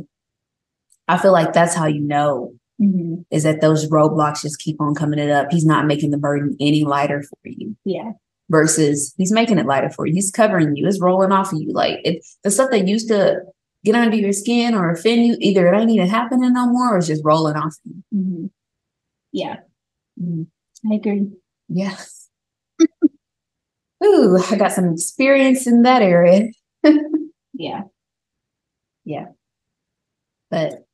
I 1.07 1.17
feel 1.17 1.31
like 1.31 1.53
that's 1.53 1.75
how 1.75 1.85
you 1.87 2.01
know 2.01 2.53
Mhm. 2.81 3.25
is 3.31 3.43
that 3.43 3.61
those 3.61 3.87
roadblocks 3.89 4.41
just 4.41 4.59
keep 4.59 4.81
on 4.81 4.95
coming 4.95 5.19
it 5.19 5.29
up. 5.29 5.47
He's 5.51 5.65
not 5.65 5.85
making 5.85 6.11
the 6.11 6.17
burden 6.17 6.55
any 6.59 6.83
lighter 6.83 7.21
for 7.23 7.37
you. 7.45 7.75
Yeah. 7.85 8.13
versus 8.49 9.13
he's 9.17 9.31
making 9.31 9.57
it 9.57 9.65
lighter 9.65 9.89
for 9.89 10.05
you. 10.05 10.13
He's 10.13 10.29
covering 10.29 10.75
you. 10.75 10.85
It's 10.85 10.99
rolling 11.01 11.31
off 11.31 11.53
of 11.53 11.61
you. 11.61 11.71
Like 11.71 11.99
it, 12.03 12.23
the 12.43 12.51
stuff 12.51 12.71
that 12.71 12.87
used 12.87 13.07
to 13.07 13.37
get 13.85 13.95
under 13.95 14.17
your 14.17 14.33
skin 14.33 14.75
or 14.75 14.91
offend 14.91 15.25
you, 15.25 15.37
either 15.39 15.65
it 15.73 15.79
ain't 15.79 15.89
even 15.89 16.09
happening 16.09 16.53
no 16.53 16.67
more 16.67 16.93
or 16.93 16.97
it's 16.97 17.07
just 17.07 17.23
rolling 17.25 17.55
off 17.55 17.73
you. 17.85 18.03
Mhm. 18.13 18.49
Yeah. 19.31 19.57
Mhm. 20.21 20.47
I 20.91 20.95
agree. 20.95 21.27
Yeah. 21.69 21.95
Ooh, 24.03 24.37
I 24.49 24.55
got 24.57 24.71
some 24.73 24.91
experience 24.93 25.67
in 25.67 25.83
that 25.83 26.01
area. 26.01 26.49
Yeah. 27.55 27.83
Yeah. 29.05 29.27
But 30.49 30.85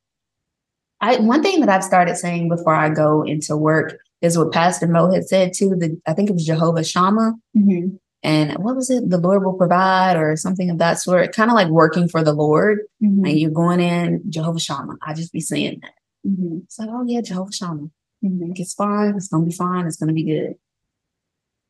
I 1.02 1.18
one 1.20 1.42
thing 1.42 1.62
that 1.62 1.70
I've 1.70 1.84
started 1.84 2.18
saying 2.18 2.50
before 2.50 2.76
I 2.76 2.90
go 2.90 3.24
into 3.24 3.56
work 3.56 3.98
is 4.22 4.38
what 4.38 4.52
Pastor 4.52 4.88
Mo 4.88 5.10
had 5.12 5.28
said 5.28 5.54
too. 5.54 5.70
The 5.78 6.00
I 6.06 6.14
think 6.14 6.30
it 6.30 6.34
was 6.34 6.46
Jehovah 6.46 6.84
Shammah. 6.84 7.34
Mhm. 7.58 7.98
And 8.22 8.58
what 8.58 8.76
was 8.76 8.90
it? 8.90 9.10
The 9.10 9.18
Lord 9.18 9.46
will 9.46 9.54
provide 9.54 10.18
or 10.18 10.36
something 10.36 10.70
of 10.70 10.78
that 10.80 11.00
sort. 11.00 11.32
Kind 11.34 11.50
of 11.50 11.56
like 11.56 11.70
working 11.70 12.10
for 12.10 12.24
the 12.24 12.34
Lord. 12.34 12.80
Mhm. 13.02 13.30
and 13.30 13.40
you're 13.40 13.52
going 13.52 13.80
in 13.80 14.22
Jehovah 14.30 14.60
Shammah. 14.60 14.98
I 15.02 15.14
just 15.14 15.32
be 15.32 15.40
saying 15.40 15.80
that. 15.82 15.94
Mhm. 16.30 16.64
It's 16.64 16.78
like, 16.78 16.90
oh 16.92 17.06
yeah, 17.08 17.22
Jehovah 17.22 17.54
Shammah. 17.54 17.90
Mhm. 18.26 18.50
Like, 18.50 18.60
it's 18.60 18.74
fine. 18.74 19.16
It's 19.16 19.30
gonna 19.30 19.46
be 19.46 19.54
fine. 19.54 19.88
It's 19.88 19.96
gonna 19.96 20.12
be 20.14 20.24
good. 20.26 20.56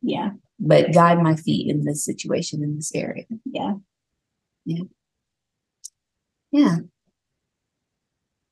Yeah. 0.01 0.31
But 0.59 0.93
guide 0.93 1.19
my 1.23 1.35
feet 1.35 1.69
in 1.69 1.85
this 1.85 2.03
situation 2.03 2.63
in 2.63 2.75
this 2.75 2.91
area. 2.93 3.23
Yeah. 3.45 3.75
Yeah, 4.65 4.83
Yeah. 6.51 6.75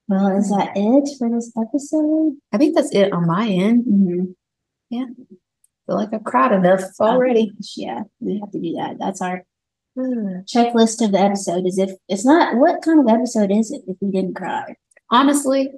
Well, 0.07 0.37
is 0.37 0.49
that 0.49 0.71
it 0.75 1.09
for 1.19 1.29
this 1.29 1.51
episode? 1.61 2.37
I 2.53 2.57
think 2.57 2.75
that's 2.75 2.91
it 2.95 3.11
on 3.11 3.27
my 3.27 3.47
end. 3.47 3.85
Mhm. 3.85 4.35
feel 4.89 5.95
like 5.95 6.13
I've 6.13 6.23
cried 6.23 6.51
enough 6.53 6.81
already. 6.99 7.51
Yeah, 7.75 8.03
we 8.19 8.39
have 8.39 8.51
to 8.51 8.59
do 8.59 8.73
that. 8.73 8.97
That's 8.99 9.21
our 9.21 9.43
checklist 9.97 11.03
of 11.03 11.11
the 11.11 11.19
episode. 11.19 11.65
Is 11.67 11.77
if 11.77 11.91
it's 12.07 12.25
not 12.25 12.57
what 12.57 12.81
kind 12.81 12.99
of 12.99 13.07
episode 13.13 13.51
is 13.51 13.71
it 13.71 13.81
if 13.87 13.97
we 14.01 14.11
didn't 14.11 14.35
cry? 14.35 14.75
Honestly, 15.11 15.71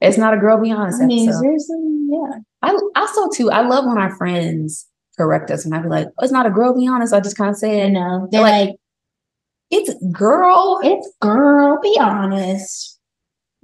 it's 0.00 0.18
not 0.18 0.34
a 0.34 0.38
girl 0.38 0.60
be 0.60 0.72
honest 0.72 1.02
I 1.02 1.06
mean, 1.06 1.28
episode. 1.28 1.40
seriously, 1.42 2.08
yeah. 2.10 2.38
I 2.62 2.78
also 2.96 3.28
too. 3.34 3.50
I 3.50 3.66
love 3.66 3.84
when 3.86 3.98
our 3.98 4.14
friends 4.16 4.86
correct 5.16 5.50
us, 5.50 5.64
and 5.64 5.74
I'd 5.74 5.82
be 5.82 5.88
like, 5.88 6.08
oh, 6.18 6.22
"It's 6.24 6.32
not 6.32 6.46
a 6.46 6.50
girl 6.50 6.74
be 6.78 6.86
honest." 6.88 7.12
I 7.14 7.20
just 7.20 7.36
kind 7.36 7.50
of 7.50 7.56
say 7.56 7.80
it. 7.82 7.90
know, 7.90 8.28
they're 8.30 8.42
Like- 8.42 8.68
like, 8.68 8.76
It's 9.70 9.92
girl. 10.12 10.78
it's 10.82 11.10
girl, 11.20 11.80
be 11.82 11.96
honest. 12.00 12.98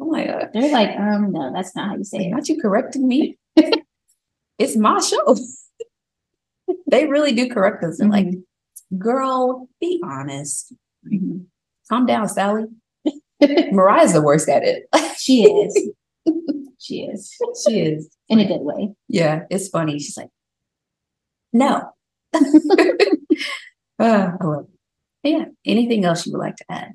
oh 0.00 0.06
my 0.06 0.26
god. 0.26 0.50
They're 0.52 0.72
like, 0.72 0.98
um, 0.98 1.30
no, 1.32 1.52
that's 1.54 1.76
not 1.76 1.88
how 1.90 1.96
you 1.96 2.04
say 2.04 2.26
it. 2.26 2.30
not 2.30 2.48
you 2.48 2.60
correcting 2.60 3.06
me. 3.06 3.38
it's 4.58 4.76
my 4.76 4.98
show. 5.00 5.36
they 6.90 7.06
really 7.06 7.32
do 7.32 7.48
correct 7.48 7.84
us. 7.84 7.98
They're 7.98 8.08
like, 8.08 8.26
girl, 8.98 9.68
be 9.80 10.00
honest. 10.04 10.72
Mhm. 11.06 11.44
Calm 11.88 12.06
down, 12.06 12.28
Sally. 12.28 12.64
Mariah's 13.70 14.12
the 14.12 14.22
worst 14.22 14.48
at 14.48 14.62
it. 14.64 14.84
she 15.18 15.44
is. 15.44 15.90
She 16.78 17.02
is. 17.04 17.32
she 17.64 17.80
is. 17.80 18.08
In 18.28 18.40
a 18.40 18.46
good 18.46 18.62
way. 18.62 18.92
Yeah, 19.08 19.42
it's 19.50 19.68
funny. 19.68 19.98
She's 20.00 20.16
like, 20.16 20.30
no. 21.52 21.92
It. 25.24 25.30
Yeah. 25.30 25.44
Anything 25.64 26.04
else 26.04 26.26
you 26.26 26.32
would 26.32 26.40
like 26.40 26.56
to 26.56 26.64
add? 26.68 26.92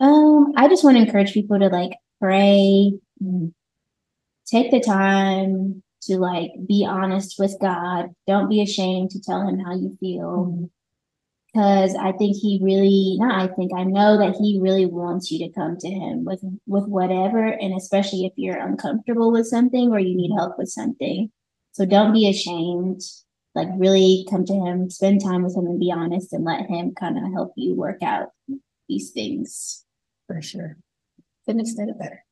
Um, 0.00 0.52
I 0.56 0.68
just 0.68 0.84
want 0.84 0.96
to 0.96 1.02
encourage 1.02 1.32
people 1.32 1.58
to 1.58 1.68
like 1.68 1.92
pray, 2.20 2.92
take 4.46 4.70
the 4.70 4.80
time 4.80 5.82
to 6.02 6.18
like 6.18 6.50
be 6.66 6.86
honest 6.88 7.36
with 7.38 7.56
God. 7.60 8.10
Don't 8.26 8.48
be 8.48 8.62
ashamed 8.62 9.10
to 9.10 9.20
tell 9.20 9.46
him 9.46 9.58
how 9.58 9.74
you 9.74 9.96
feel. 10.00 10.70
Because 11.52 11.94
I 11.94 12.12
think 12.12 12.36
he 12.36 12.60
really 12.62 13.16
not 13.18 13.40
I 13.40 13.52
think 13.54 13.72
I 13.76 13.84
know 13.84 14.18
that 14.18 14.34
he 14.36 14.58
really 14.60 14.86
wants 14.86 15.30
you 15.30 15.46
to 15.46 15.52
come 15.52 15.76
to 15.78 15.88
him 15.88 16.24
with 16.24 16.42
with 16.66 16.86
whatever 16.86 17.46
and 17.46 17.72
especially 17.76 18.26
if 18.26 18.32
you're 18.36 18.58
uncomfortable 18.58 19.30
with 19.30 19.46
something 19.46 19.90
or 19.90 20.00
you 20.00 20.16
need 20.16 20.34
help 20.36 20.58
with 20.58 20.68
something. 20.68 21.30
So 21.72 21.86
don't 21.86 22.12
be 22.12 22.28
ashamed. 22.28 23.00
Like 23.54 23.68
really 23.76 24.26
come 24.28 24.44
to 24.46 24.52
him, 24.52 24.90
spend 24.90 25.22
time 25.22 25.44
with 25.44 25.56
him 25.56 25.66
and 25.66 25.78
be 25.78 25.92
honest 25.92 26.32
and 26.32 26.44
let 26.44 26.66
him 26.66 26.92
kind 26.98 27.16
of 27.16 27.32
help 27.32 27.52
you 27.56 27.74
work 27.74 28.02
out 28.02 28.28
these 28.88 29.10
things. 29.10 29.84
For 30.26 30.42
sure. 30.42 30.76
Couldn't 31.46 31.66
have 31.66 31.68
said 31.68 31.88
it 31.88 31.98
better. 31.98 32.24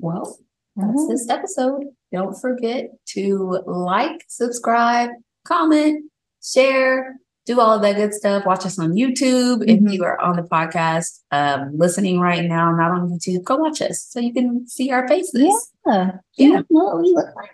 Well, 0.00 0.38
that's 0.74 1.08
this 1.08 1.28
episode. 1.28 1.84
Don't 2.12 2.34
forget 2.38 2.90
to 3.10 3.62
like, 3.66 4.24
subscribe, 4.28 5.10
comment, 5.44 6.10
share, 6.42 7.16
do 7.46 7.60
all 7.60 7.76
of 7.76 7.82
that 7.82 7.96
good 7.96 8.12
stuff. 8.12 8.44
Watch 8.44 8.66
us 8.66 8.78
on 8.78 8.92
YouTube. 8.92 9.58
Mhm. 9.58 9.68
If 9.86 9.92
you 9.92 10.04
are 10.04 10.20
on 10.20 10.36
the 10.36 10.42
podcast, 10.42 11.20
um, 11.30 11.76
listening 11.76 12.18
right 12.18 12.44
now, 12.44 12.72
not 12.72 12.90
on 12.90 13.08
YouTube, 13.08 13.44
go 13.44 13.56
watch 13.56 13.80
us 13.80 14.02
so 14.02 14.18
you 14.18 14.32
can 14.32 14.66
see 14.66 14.90
our 14.90 15.06
faces. 15.06 15.72
Yeah. 15.86 16.12
Yeah. 16.36 16.46
You 16.46 16.52
know 16.52 16.64
what 16.68 17.00
we 17.00 17.12
look 17.12 17.34
like. 17.36 17.50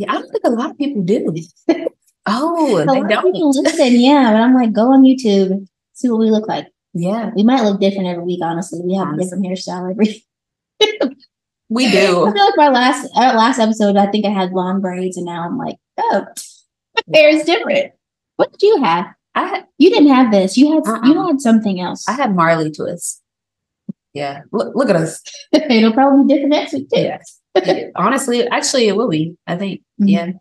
Yeah, 0.00 0.10
I 0.12 0.14
don't 0.14 0.30
think 0.32 0.44
a 0.44 0.50
lot 0.50 0.70
of 0.70 0.78
people 0.78 1.02
do. 1.02 1.34
oh, 2.26 2.76
A 2.78 2.86
they 2.86 2.86
lot 2.86 3.12
of 3.12 3.22
people 3.34 3.52
don't. 3.52 3.64
listen, 3.64 4.00
yeah, 4.00 4.32
but 4.32 4.40
I'm 4.40 4.54
like, 4.54 4.72
go 4.72 4.92
on 4.92 5.02
YouTube, 5.02 5.66
see 5.92 6.08
what 6.08 6.20
we 6.20 6.30
look 6.30 6.48
like. 6.48 6.68
Yeah, 6.94 7.30
We 7.36 7.42
might 7.44 7.62
look 7.64 7.80
different 7.80 8.08
every 8.08 8.24
week, 8.24 8.40
honestly. 8.42 8.80
We 8.82 8.94
have 8.94 9.12
a 9.12 9.16
different 9.18 9.44
hairstyle 9.44 9.90
every 9.90 10.24
we 11.68 11.90
do. 11.90 12.26
I 12.26 12.32
feel 12.32 12.44
like 12.46 12.56
my 12.56 12.68
last 12.68 13.08
our 13.14 13.34
last 13.36 13.58
episode, 13.58 13.96
I 13.96 14.06
think 14.10 14.24
I 14.24 14.30
had 14.30 14.52
long 14.52 14.80
braids, 14.80 15.16
and 15.18 15.26
now 15.26 15.44
I'm 15.44 15.58
like, 15.58 15.76
oh, 15.98 16.24
my 16.96 17.02
hair 17.18 17.28
is 17.28 17.44
different. 17.44 17.92
What 18.36 18.50
did 18.52 18.62
you 18.62 18.82
have? 18.82 19.06
I 19.34 19.46
had, 19.46 19.64
You 19.78 19.90
didn't 19.90 20.08
have 20.08 20.32
this. 20.32 20.56
You 20.56 20.72
had 20.72 20.82
you 21.06 21.12
Uh-uh. 21.20 21.26
had 21.28 21.40
something 21.42 21.78
else. 21.78 22.08
I 22.08 22.12
had 22.12 22.34
Marley 22.34 22.70
twists. 22.72 23.20
Yeah, 24.14 24.40
look, 24.50 24.74
look 24.74 24.88
at 24.90 24.96
us. 24.96 25.20
It'll 25.52 25.92
probably 25.92 26.24
be 26.24 26.34
different 26.34 26.50
next 26.52 26.72
week 26.72 26.88
too. 26.92 27.02
Yeah. 27.02 27.18
Honestly, 27.96 28.46
actually, 28.48 28.88
it 28.88 28.96
will 28.96 29.08
be. 29.08 29.36
I 29.46 29.56
think. 29.56 29.82
Mhm. 30.00 30.08
Yeah. 30.08 30.32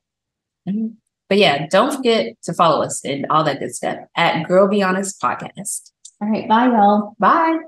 Mhm. 0.67 0.93
But 1.29 1.37
yeah, 1.37 1.67
don't 1.67 1.95
forget 1.95 2.33
to 2.43 2.53
follow 2.53 2.83
us 2.83 3.05
and 3.05 3.25
all 3.29 3.43
that 3.43 3.59
good 3.59 3.73
stuff 3.75 3.97
at 4.15 4.47
Girl 4.47 4.67
Be 4.67 4.81
Honest 4.81 5.21
Podcast. 5.21 5.91
All 6.21 6.27
right, 6.27 6.47
bye, 6.49 6.65
y'all. 6.65 7.15
Bye. 7.19 7.59